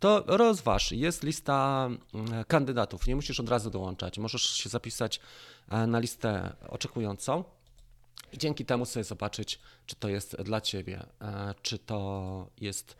[0.00, 0.92] to rozważ.
[0.92, 3.06] Jest lista mm, kandydatów.
[3.06, 4.18] Nie musisz od razu dołączać.
[4.18, 5.20] Możesz się zapisać
[5.68, 7.44] e, na listę oczekującą
[8.32, 12.96] i dzięki temu sobie zobaczyć, czy to jest dla ciebie, e, czy to jest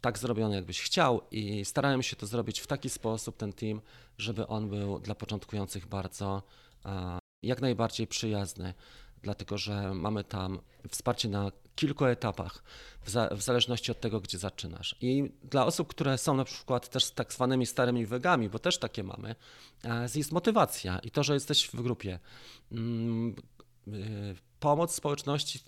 [0.00, 3.80] tak zrobiony, jakbyś chciał, i starałem się to zrobić w taki sposób, ten team,
[4.18, 6.42] żeby on był dla początkujących bardzo
[7.42, 8.74] jak najbardziej przyjazny,
[9.22, 12.62] dlatego że mamy tam wsparcie na kilku etapach,
[13.02, 14.96] w, za, w, zależności od tego, gdzie zaczynasz.
[15.00, 18.78] I dla osób, które są na przykład też z tak zwanymi starymi wegami, bo też
[18.78, 19.34] takie mamy,
[20.14, 22.18] jest motywacja i to, że jesteś w grupie.
[22.72, 23.34] Mm,
[23.88, 25.60] y, pomoc społeczności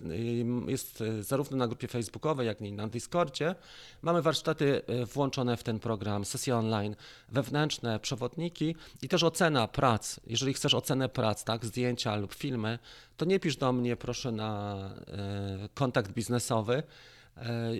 [0.66, 3.54] jest e, zarówno na grupie facebookowej, jak i na Discordzie.
[4.02, 6.96] Mamy warsztaty e, włączone w ten program, sesje online,
[7.28, 10.20] wewnętrzne, przewodniki i też ocena prac.
[10.26, 12.78] Jeżeli chcesz ocenę prac, tak, zdjęcia lub filmy,
[13.16, 14.76] to nie pisz do mnie proszę na
[15.74, 16.82] kontakt biznesowy,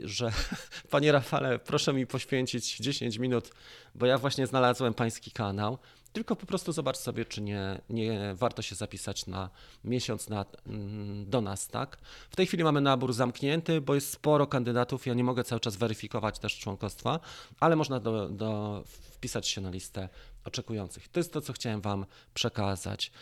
[0.05, 0.33] że
[0.91, 3.51] panie Rafale, proszę mi poświęcić 10 minut,
[3.95, 5.79] bo ja właśnie znalazłem pański kanał
[6.13, 9.51] tylko po prostu zobacz sobie, czy nie, nie warto się zapisać na
[9.85, 11.99] miesiąc na, mm, do nas, tak?
[12.31, 15.77] W tej chwili mamy nabór zamknięty, bo jest sporo kandydatów, ja nie mogę cały czas
[15.77, 17.21] weryfikować też członkostwa,
[17.61, 20.09] ale można do, do wpisać się na listę
[20.45, 21.09] oczekujących.
[21.09, 23.13] To jest to, co chciałem Wam przekazać.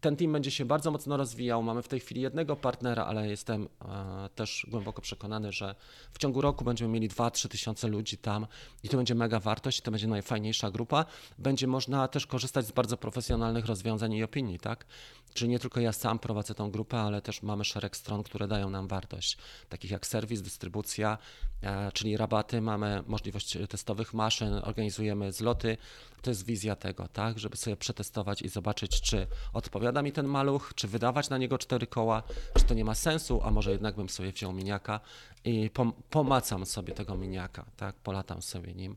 [0.00, 1.62] Ten team będzie się bardzo mocno rozwijał.
[1.62, 5.74] Mamy w tej chwili jednego partnera, ale jestem e, też głęboko przekonany, że
[6.12, 8.46] w ciągu roku będziemy mieli 2-3 tysiące ludzi tam
[8.82, 11.04] i to będzie mega wartość, to będzie najfajniejsza grupa.
[11.38, 14.86] Będzie można też korzystać z bardzo profesjonalnych rozwiązań i opinii, tak?
[15.34, 18.70] Czyli nie tylko ja sam prowadzę tą grupę, ale też mamy szereg stron, które dają
[18.70, 21.18] nam wartość, takich jak serwis, dystrybucja,
[21.62, 25.76] e, czyli rabaty, mamy możliwość testowych maszyn, organizujemy zloty.
[26.22, 30.72] To jest wizja tego, tak, żeby sobie przetestować i zobaczyć, czy odpowiada mi ten maluch,
[30.74, 32.22] czy wydawać na niego cztery koła,
[32.58, 35.00] czy to nie ma sensu, a może jednak bym sobie wziął miniaka
[35.44, 35.70] i
[36.10, 38.96] pomacam sobie tego miniaka, tak, polatam sobie nim.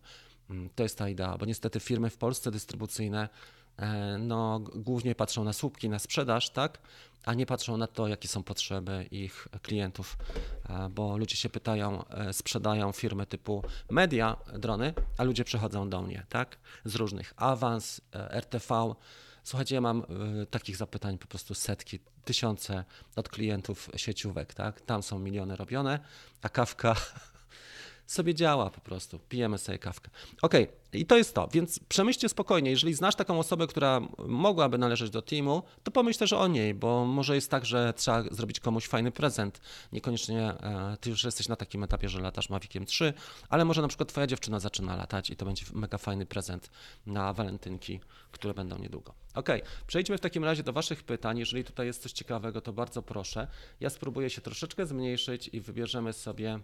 [0.50, 3.30] Mm, to jest ta idea, bo niestety firmy w Polsce dystrybucyjne
[3.78, 6.80] E, no, głównie patrzą na słupki, na sprzedaż, tak?
[7.26, 10.17] a nie patrzą na to, jakie są potrzeby ich klientów,
[10.69, 16.02] e, bo ludzie się pytają, e, sprzedają firmy typu media, drony, a ludzie przychodzą do
[16.02, 16.58] mnie, tak?
[16.86, 18.93] Z różnych awans, RTV.
[19.44, 20.04] Słuchajcie, ja mam
[20.52, 24.82] takich zapytań po prostu setki, tysiące od klientów sieciówek, tak?
[24.82, 26.00] Tam są miliony robione,
[26.42, 26.96] a kawka
[28.08, 29.20] sobie działa po prostu.
[29.20, 30.10] Pijemy sobie kawkę.
[30.42, 31.00] Okej, okay.
[31.00, 32.72] i to jest to, więc przemyślcie spokojnie.
[32.72, 37.06] Jeżeli znasz taką osobę, która mogłaby należeć do teamu, to pomyśl też o niej, bo
[37.06, 39.62] może jest tak, że trzeba zrobić komuś fajny prezent.
[39.92, 43.13] Niekoniecznie e, ty już jesteś na takim etapie, że latasz Maviciem 3,
[43.50, 46.70] ale może na przykład twoja dziewczyna zaczyna latać i to będzie mega fajny prezent
[47.06, 48.00] na walentynki,
[48.32, 49.13] które będą niedługo.
[49.34, 49.50] Ok,
[49.88, 51.39] przejdźmy w takim razie do Waszych pytań.
[51.39, 53.48] Jeżeli tutaj jest coś ciekawego, to bardzo proszę.
[53.80, 56.60] Ja spróbuję się troszeczkę zmniejszyć i wybierzemy sobie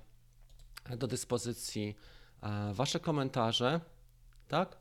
[0.97, 1.95] do dyspozycji
[2.41, 3.79] e, Wasze komentarze,
[4.47, 4.77] tak?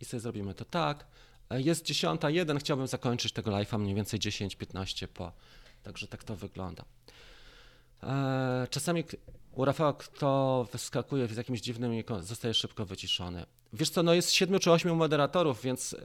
[0.00, 1.06] I sobie zrobimy to tak.
[1.50, 5.32] E, jest dziesiąta jeden, chciałbym zakończyć tego live'a mniej więcej 10-15 po.
[5.82, 6.84] Także tak to wygląda.
[8.02, 9.04] E, czasami
[9.52, 13.46] u Rafała kto wyskakuje z jakimś dziwnym zostaje szybko wyciszony.
[13.72, 15.96] Wiesz co, no jest siedmiu czy ośmiu moderatorów, więc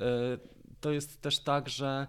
[0.81, 2.07] to jest też tak, że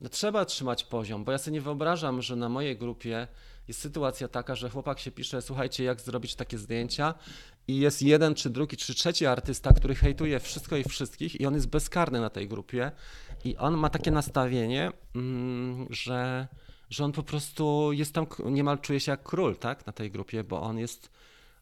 [0.00, 3.28] no trzeba trzymać poziom, bo ja sobie nie wyobrażam, że na mojej grupie
[3.68, 7.14] jest sytuacja taka, że chłopak się pisze, słuchajcie, jak zrobić takie zdjęcia
[7.68, 11.54] i jest jeden, czy drugi, czy trzeci artysta, który hejtuje wszystko i wszystkich i on
[11.54, 12.92] jest bezkarny na tej grupie
[13.44, 16.48] i on ma takie nastawienie, mm, że,
[16.90, 20.44] że on po prostu jest tam, niemal czuje się jak król, tak, na tej grupie,
[20.44, 21.10] bo on jest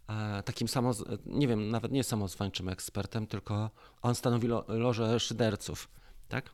[0.09, 0.93] e, takim samo,
[1.27, 3.71] nie wiem, nawet nie samozwańczym ekspertem, tylko
[4.03, 5.89] on stanowi lo, lożę szyderców,
[6.29, 6.51] tak?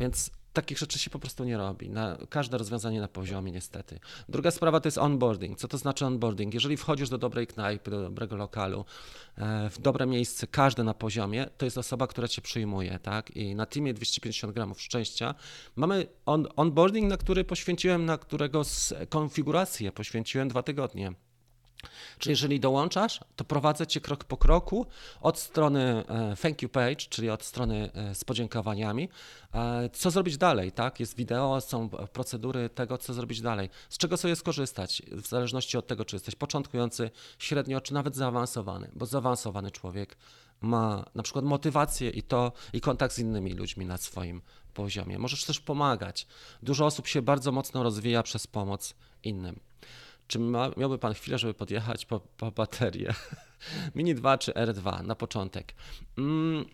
[0.00, 1.90] Więc takich rzeczy się po prostu nie robi.
[1.90, 4.00] Na, każde rozwiązanie na poziomie, niestety.
[4.28, 5.58] Druga sprawa to jest onboarding.
[5.58, 6.54] Co to znaczy onboarding?
[6.54, 8.84] Jeżeli wchodzisz do dobrej knajpy, do dobrego lokalu,
[9.36, 13.30] e, w dobre miejsce, każde na poziomie, to jest osoba, która cię przyjmuje, tak?
[13.36, 15.34] I na teamie 250 gramów szczęścia
[15.76, 18.62] mamy on, onboarding, na który poświęciłem, na którego
[19.08, 21.12] konfigurację poświęciłem dwa tygodnie.
[22.18, 24.86] Czyli jeżeli dołączasz, to prowadzę cię krok po kroku
[25.20, 29.08] od strony e, thank you page, czyli od strony e, z podziękowaniami,
[29.54, 31.00] e, co zrobić dalej, tak?
[31.00, 35.86] Jest wideo, są procedury tego, co zrobić dalej, z czego sobie skorzystać, w zależności od
[35.86, 40.16] tego, czy jesteś początkujący, średnio, czy nawet zaawansowany, bo zaawansowany człowiek
[40.60, 44.42] ma na przykład motywację i to i kontakt z innymi ludźmi na swoim
[44.74, 45.18] poziomie.
[45.18, 46.26] Możesz też pomagać.
[46.62, 49.60] Dużo osób się bardzo mocno rozwija przez pomoc innym.
[50.30, 53.14] Czy ma, miałby Pan chwilę, żeby podjechać po, po baterię?
[53.94, 55.74] Mini 2 czy R2 na początek?
[56.18, 56.64] Mm,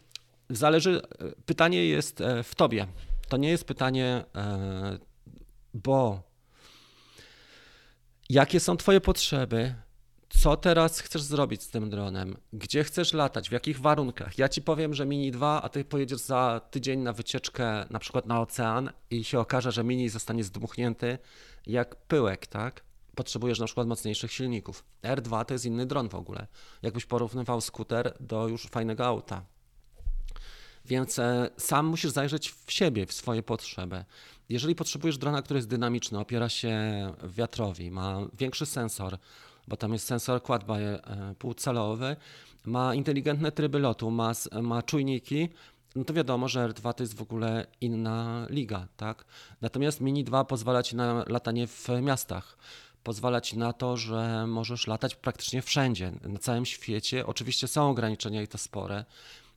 [0.51, 1.03] zależy,
[1.47, 2.87] pytanie jest e, w Tobie.
[3.29, 4.99] To nie jest pytanie, e,
[5.75, 6.23] bo
[8.29, 9.75] jakie są Twoje potrzeby,
[10.29, 12.37] co teraz chcesz zrobić z tym dronem?
[12.53, 13.49] Gdzie chcesz latać?
[13.49, 14.38] W jakich warunkach?
[14.38, 18.27] Ja ci powiem, że Mini 2, a ty pojedziesz za tydzień na wycieczkę na przykład
[18.27, 21.19] na ocean i się okaże, że Mini zostanie zdmuchnięty
[21.66, 22.86] jak pyłek, tak?
[23.16, 24.85] Potrzebujesz na przykład mocniejszych silników.
[25.02, 26.46] R2 to jest inny dron w ogóle.
[26.83, 29.42] Jakbyś porównywał skuter do już fajnego auta.
[30.85, 34.05] Więc e, sam musisz zajrzeć w siebie, w swoje potrzeby.
[34.48, 36.74] Jeżeli potrzebujesz drona, który jest dynamiczny, opiera się
[37.24, 39.18] wiatrowi, ma większy sensor,
[39.68, 40.98] bo tam jest sensor quad by
[41.38, 42.16] półcelowy,
[42.64, 45.48] ma inteligentne tryby lotu, ma, ma czujniki,
[45.96, 49.24] no to wiadomo, że R2 to jest w ogóle inna liga, tak?
[49.61, 52.59] Natomiast Mini 2 pozwala ci na latanie w miastach.
[53.07, 57.27] Pozwala ci na to, że możesz latać praktycznie wszędzie, na całym świecie.
[57.27, 59.05] Oczywiście są ograniczenia i to spore.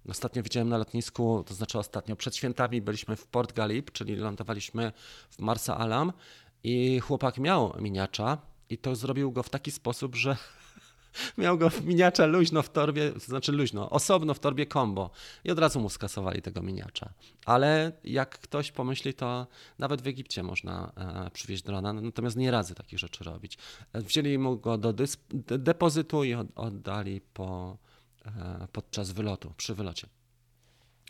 [0.10, 4.92] Ostatnio widziałem na lotnisku, to znaczy ostatnio, przed świętami byliśmy w Port Galip, czyli lądowaliśmy
[5.30, 6.14] w Marsa Alam
[6.64, 8.38] i chłopak miał miniacza
[8.70, 10.38] i to zrobił go w taki sposób, że
[11.38, 15.10] miał go miniacza luźno w torbie, to znaczy luźno, osobno w torbie combo
[15.44, 17.14] i od razu mu skasowali tego miniacza.
[17.46, 19.48] Ale jak ktoś pomyśli, to
[19.80, 20.92] nawet w Egipcie można
[21.26, 23.58] e, przywieźć drona, natomiast nie razy takich rzeczy robić.
[23.94, 24.94] Wzięli mu go do
[25.58, 27.78] depozytu i oddali po,
[28.26, 30.08] e, podczas wylotu, przy wylocie.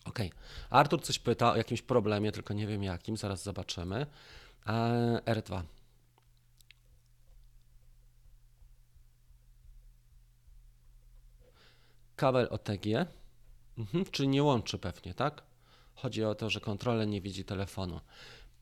[0.05, 0.19] OK.
[0.69, 4.05] Artur coś pyta o jakimś problemie, tylko nie wiem jakim, zaraz zobaczymy.
[4.67, 5.61] E, R2.
[12.19, 12.85] Kabel OTG,
[13.77, 15.43] mhm, czyli nie łączy pewnie, tak?
[15.95, 17.99] Chodzi o to, że kontroler nie widzi telefonu.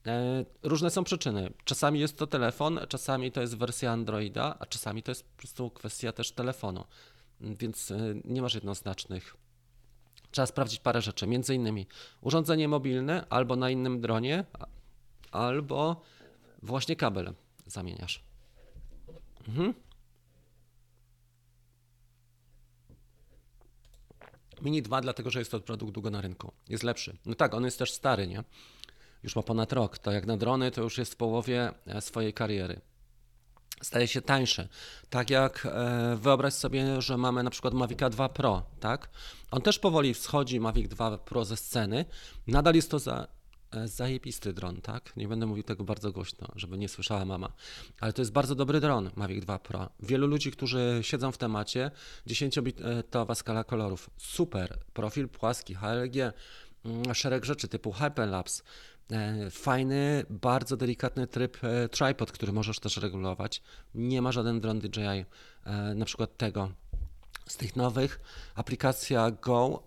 [0.07, 1.53] E, różne są przyczyny.
[1.65, 5.69] Czasami jest to telefon, czasami to jest wersja Androida, a czasami to jest po prostu
[5.69, 6.85] kwestia też telefonu.
[7.41, 9.35] Więc e, nie masz jednoznacznych.
[10.31, 11.87] Trzeba sprawdzić parę rzeczy, między innymi
[12.21, 14.45] urządzenie mobilne albo na innym dronie,
[15.31, 16.01] albo
[16.63, 17.33] właśnie kabel
[17.65, 18.23] zamieniasz.
[19.47, 19.73] Mhm.
[24.61, 26.51] Mini 2 dlatego, że jest to produkt długo na rynku.
[26.69, 27.17] Jest lepszy.
[27.25, 28.43] No tak, on jest też stary, nie?
[29.23, 29.97] Już ma ponad rok.
[29.97, 32.81] To jak na drony, to już jest w połowie e, swojej kariery.
[33.81, 34.67] Staje się tańszy.
[35.09, 39.09] Tak jak e, wyobraź sobie, że mamy na przykład Mavic 2 Pro, tak?
[39.51, 42.05] On też powoli wschodzi Mavic 2 Pro ze sceny.
[42.47, 43.36] Nadal jest to za
[43.85, 45.17] zajebisty dron, tak?
[45.17, 47.53] Nie będę mówił tego bardzo głośno, żeby nie słyszała mama.
[47.99, 49.89] Ale to jest bardzo dobry dron Mavic 2 Pro.
[49.99, 51.91] Wielu ludzi, którzy siedzą w temacie,
[52.27, 54.09] 10-bitowa skala kolorów.
[54.17, 54.79] Super.
[54.93, 56.33] Profil płaski, HLG,
[56.85, 58.63] mm, szereg rzeczy typu Hyperlapse.
[59.11, 63.61] E, fajny, bardzo delikatny tryb e, tripod, który możesz też regulować.
[63.95, 65.25] Nie ma żaden dron DJI,
[65.95, 66.71] na przykład tego.
[67.47, 68.19] Z tych nowych
[68.55, 69.83] aplikacja Go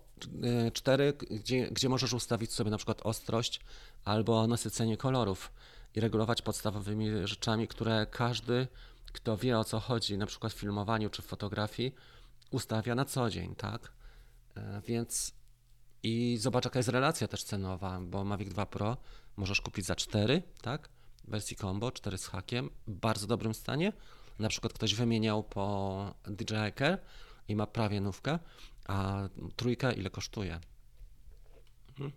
[0.73, 3.59] 4, gdzie, gdzie możesz ustawić sobie na przykład ostrość
[4.05, 5.51] albo nasycenie kolorów
[5.95, 8.67] i regulować podstawowymi rzeczami, które każdy,
[9.13, 11.95] kto wie o co chodzi, na przykład w filmowaniu czy w fotografii,
[12.51, 13.91] ustawia na co dzień, tak?
[14.55, 15.33] E, więc
[16.03, 18.97] i zobacz, jaka jest relacja też cenowa, bo Mavic 2 Pro
[19.37, 20.89] możesz kupić za 4, tak?
[21.23, 23.93] W wersji combo, 4 z hakiem, w bardzo dobrym stanie.
[24.39, 26.99] Na przykład ktoś wymieniał po DJI Care
[27.51, 28.39] i ma prawie nówkę,
[28.87, 30.59] a trójka ile kosztuje?
[31.89, 32.11] Mhm.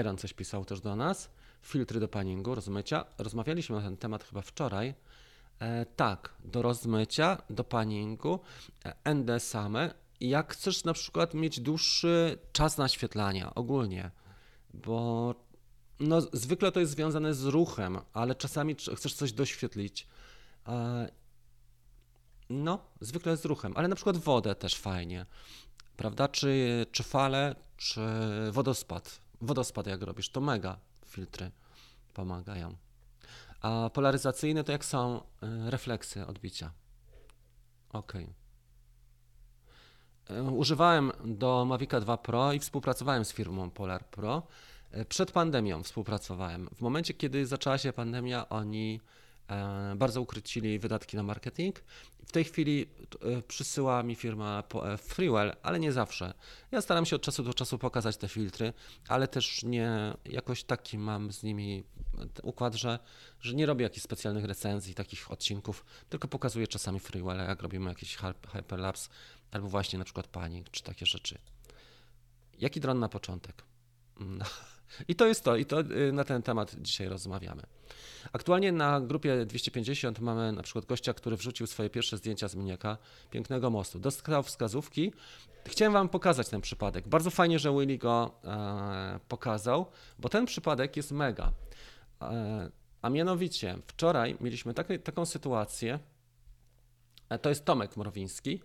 [0.00, 1.30] Iron coś pisał też do nas.
[1.62, 3.04] Filtry do paningu, rozmycia.
[3.18, 4.94] Rozmawialiśmy na ten temat chyba wczoraj.
[5.58, 8.40] E, tak, do rozmycia, do paningu,
[8.84, 9.94] e, ND same.
[10.20, 14.10] Jak chcesz na przykład mieć dłuższy czas naświetlania ogólnie,
[14.74, 15.34] bo
[16.00, 20.06] no, zwykle to jest związane z ruchem, ale czasami chcesz coś doświetlić.
[22.50, 25.26] No, zwykle z ruchem, ale na przykład wodę też fajnie
[25.98, 26.28] prawda?
[26.28, 28.00] Czy, czy fale, czy
[28.52, 29.20] wodospad.
[29.40, 31.50] Wodospad jak robisz, to mega filtry
[32.14, 32.76] pomagają.
[33.60, 36.70] A polaryzacyjne to jak są e, refleksy odbicia.
[37.92, 38.12] Ok.
[40.30, 44.42] E, używałem do Mavica 2 Pro i współpracowałem z firmą Polar Pro.
[44.90, 46.68] E, przed pandemią współpracowałem.
[46.76, 49.00] W momencie, kiedy zaczęła się pandemia, oni
[49.96, 51.80] bardzo ukrócili wydatki na marketing.
[52.26, 52.86] W tej chwili
[53.22, 56.34] e, przysyła mi firma e, Freewell, ale nie zawsze.
[56.70, 58.72] Ja staram się od czasu do czasu pokazać te filtry,
[59.08, 61.84] ale też nie jakoś taki mam z nimi
[62.42, 62.98] układ, że,
[63.40, 68.18] że nie robię jakichś specjalnych recenzji, takich odcinków, tylko pokazuję czasami Freewell, jak robimy jakiś
[68.52, 69.08] hyperlapse
[69.50, 71.38] albo właśnie na przykład panik czy takie rzeczy.
[72.58, 73.62] Jaki dron na początek?
[74.20, 74.44] No.
[75.08, 77.62] I to jest to, i to y, na ten temat dzisiaj rozmawiamy.
[78.32, 82.98] Aktualnie na grupie 250 mamy na przykład gościa, który wrzucił swoje pierwsze zdjęcia z miniaka
[83.30, 83.98] pięknego mostu.
[83.98, 85.12] Dostał wskazówki.
[85.66, 87.08] Chciałem Wam pokazać ten przypadek.
[87.08, 89.86] Bardzo fajnie, że Willy go e, pokazał,
[90.18, 91.52] bo ten przypadek jest mega.
[92.22, 92.70] E,
[93.02, 95.98] a mianowicie, wczoraj mieliśmy taki, taką sytuację,
[97.28, 98.60] e, to jest Tomek Mrowiński,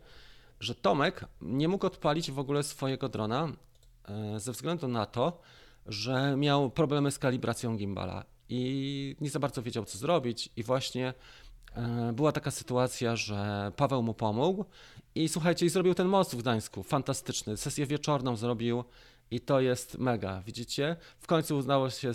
[0.59, 3.51] że Tomek nie mógł odpalić w ogóle swojego drona
[4.05, 5.41] e, ze względu na to,
[5.85, 11.13] że miał problemy z kalibracją gimbala i nie za bardzo wiedział, co zrobić, i właśnie
[11.75, 14.65] e, była taka sytuacja, że Paweł mu pomógł
[15.15, 16.83] i słuchajcie, i zrobił ten most w Gdańsku.
[16.83, 17.57] Fantastyczny.
[17.57, 18.83] Sesję wieczorną zrobił
[19.31, 20.41] i to jest mega.
[20.41, 20.95] Widzicie?
[21.19, 22.13] W końcu udało się e,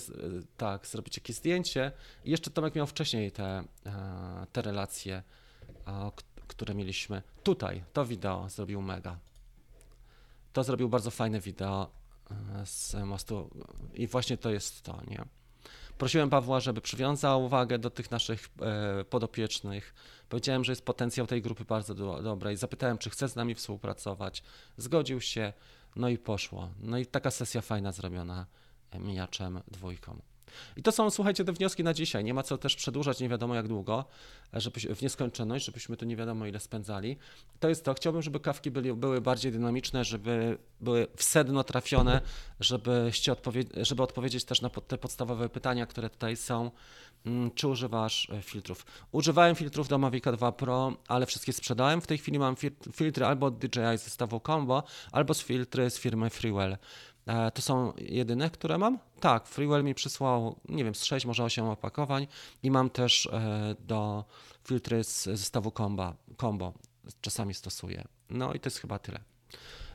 [0.57, 1.93] tak zrobić jakieś zdjęcie.
[2.25, 5.23] I jeszcze Tomek miał wcześniej te, e, te relacje,
[6.49, 7.23] które mieliśmy.
[7.43, 9.19] Tutaj to wideo zrobił mega.
[10.53, 11.91] To zrobił bardzo fajne wideo
[12.64, 13.51] z mostu
[13.95, 15.24] i właśnie to jest to, nie?
[15.99, 19.95] Prosiłem Pawła, żeby przywiązał uwagę do tych naszych e, podopiecznych.
[20.29, 22.57] Powiedziałem, że jest potencjał tej grupy bardzo do, dobrej.
[22.57, 24.43] Zapytałem, czy chce z nami współpracować.
[24.76, 25.53] Zgodził się,
[25.97, 26.70] no i poszło.
[26.81, 28.47] No i taka sesja fajna zrobiona
[28.99, 30.20] mijaczem dwójką.
[30.76, 32.24] I to są, słuchajcie, te wnioski na dzisiaj.
[32.24, 34.05] Nie ma co też przedłużać nie wiadomo jak długo,
[34.53, 37.16] żeby, w nieskończoność, żebyśmy tu nie wiadomo ile spędzali.
[37.61, 37.94] To jest to.
[37.94, 42.20] Chciałbym, żeby kawki byli, były bardziej dynamiczne, żeby były w sedno trafione,
[42.61, 46.70] żebyście odpowie- żeby odpowiedzieć też na te podstawowe pytania, które tutaj są.
[47.26, 48.86] Mm, Czy używasz e, filtrów?
[49.12, 52.01] Używałem filtrów do Mavica 2 Pro, ale wszystkie sprzedałem.
[52.01, 54.82] W tej chwili mam fil- filtry albo od DJI z zestawu Combo,
[55.12, 56.76] albo z filtry z firmy Freewell.
[57.29, 58.99] E, To są jedyne, które mam?
[59.20, 62.26] Tak, Freewell mi przysłał, nie wiem, z 6, może 8 opakowań
[62.62, 64.24] i mam też e, do
[64.64, 66.72] filtry z zestawu Combo, Combo.
[67.20, 68.05] Czasami stosuję.
[68.31, 69.20] No i to jest chyba tyle.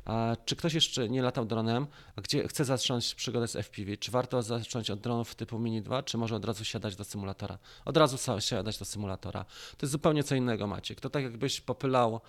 [0.05, 3.97] A czy ktoś jeszcze nie latał dronem, a gdzie chce zacząć przygodę z FPV?
[3.97, 7.57] Czy warto zacząć od dronów typu Mini 2, czy może od razu siadać do symulatora?
[7.85, 9.43] Od razu siadać do symulatora.
[9.77, 11.01] To jest zupełnie co innego, Maciek.
[11.01, 12.21] To tak jakbyś popylał,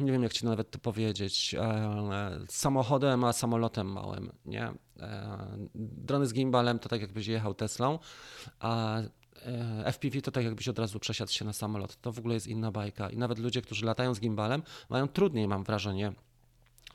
[0.00, 4.72] nie wiem jak ci nawet to powiedzieć, e, samochodem, a samolotem małym, nie?
[5.00, 5.38] E,
[5.74, 7.98] drony z gimbalem to tak jakbyś jechał Teslą,
[8.58, 11.96] a e, FPV to tak jakbyś od razu przesiadł się na samolot.
[11.96, 13.10] To w ogóle jest inna bajka.
[13.10, 16.12] I nawet ludzie, którzy latają z gimbalem, mają trudniej, mam wrażenie,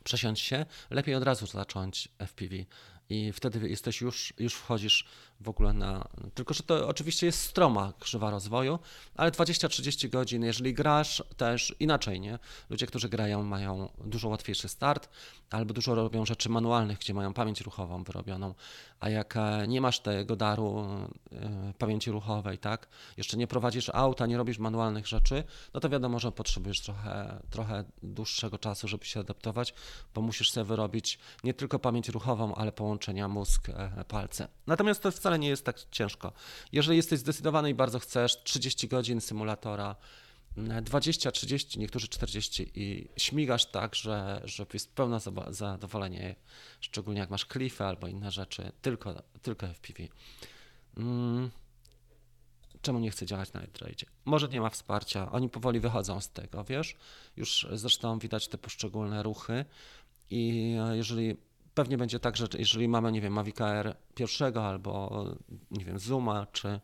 [0.04, 2.56] przesiąść się, lepiej od razu zacząć FPV.
[3.10, 5.06] I wtedy jesteś już, już wchodzisz
[5.42, 6.08] w ogóle na.
[6.34, 8.80] Tylko, że to oczywiście jest stroma krzywa rozwoju,
[9.16, 12.40] ale 20-30 godzin, jeżeli grasz też inaczej, nie?
[12.70, 15.10] Ludzie, którzy grają, mają dużo łatwiejszy start,
[15.50, 18.54] albo dużo robią rzeczy manualnych, gdzie mają pamięć ruchową wyrobioną.
[19.00, 20.86] A jak e, nie masz tego daru
[21.32, 22.88] e, pamięci ruchowej, tak?
[23.18, 27.84] Jeszcze nie prowadzisz auta, nie robisz manualnych rzeczy, no to wiadomo, że potrzebujesz trochę, trochę
[28.04, 29.74] dłuższego czasu, żeby się adaptować,
[30.14, 34.48] bo musisz sobie wyrobić nie tylko pamięć ruchową, ale połączenia mózg-palce.
[34.68, 36.34] Natomiast to wcale nie jest tak ciężko.
[36.72, 39.96] Jeżeli jesteś zdecydowany i bardzo chcesz, 30 godzin symulatora,
[40.58, 45.20] mm, 20, 30, niektórzy 40 i śmigasz tak, że, że jest pełne
[45.50, 46.36] zadowolenie,
[46.82, 50.04] szczególnie jak masz klify albo inne rzeczy, tylko, tylko FPV.
[50.98, 51.52] Mm.
[52.82, 54.06] Czemu nie chce działać na Androidzie?
[54.26, 56.96] Może nie ma wsparcia, oni powoli wychodzą z tego, wiesz?
[57.38, 59.66] Już zresztą widać te poszczególne ruchy
[60.30, 61.38] i e, jeżeli
[61.76, 65.26] pewnie będzie tak, że jeżeli mamy, nie wiem, Mavic Air pierwszego albo,
[65.72, 66.80] nie wiem, Zooma czy,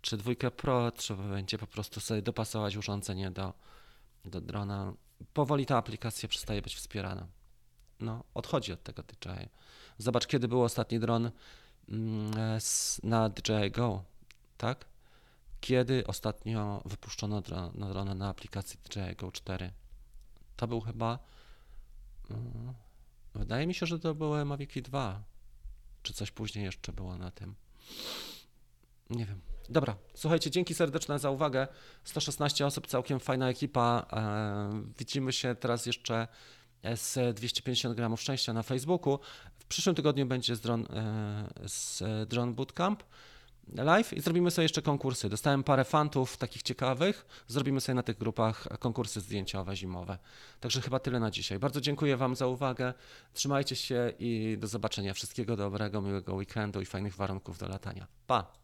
[0.00, 3.52] czy dwójkę Pro, trzeba będzie po prostu sobie dopasować urządzenie do,
[4.24, 4.92] do drona.
[5.34, 7.26] Powoli ta aplikacja przestaje być wspierana.
[8.00, 9.48] No, odchodzi od tego DJI.
[9.98, 11.30] Zobacz, kiedy był ostatni dron
[11.88, 12.30] mm,
[13.02, 14.04] na DJI Go,
[14.58, 14.84] tak?
[15.60, 19.72] Kiedy ostatnio wypuszczono dro- no, drona na aplikacji DJI Go 4?
[20.56, 21.18] To był chyba.
[23.52, 25.22] Wydaje mi się, że to były Maviki 2.
[26.02, 27.54] Czy coś później jeszcze było na tym?
[29.10, 29.40] Nie wiem.
[29.68, 31.68] Dobra, słuchajcie, dzięki serdeczne za uwagę.
[32.04, 34.06] 116 osób, całkiem fajna ekipa.
[34.12, 36.28] E, widzimy się teraz jeszcze
[36.94, 39.18] z 250 gramów szczęścia na Facebooku.
[39.58, 43.02] W przyszłym tygodniu będzie z Drone, e, z Drone Bootcamp
[43.74, 45.28] live i zrobimy sobie jeszcze konkursy.
[45.28, 47.26] Dostałem parę fantów takich ciekawych.
[47.48, 50.18] Zrobimy sobie na tych grupach konkursy zdjęciowe zimowe.
[50.60, 51.58] Także chyba tyle na dzisiaj.
[51.58, 52.94] Bardzo dziękuję Wam za uwagę.
[53.32, 55.14] Trzymajcie się i do zobaczenia.
[55.14, 58.06] Wszystkiego dobrego, miłego weekendu i fajnych warunków do latania.
[58.26, 58.61] Pa!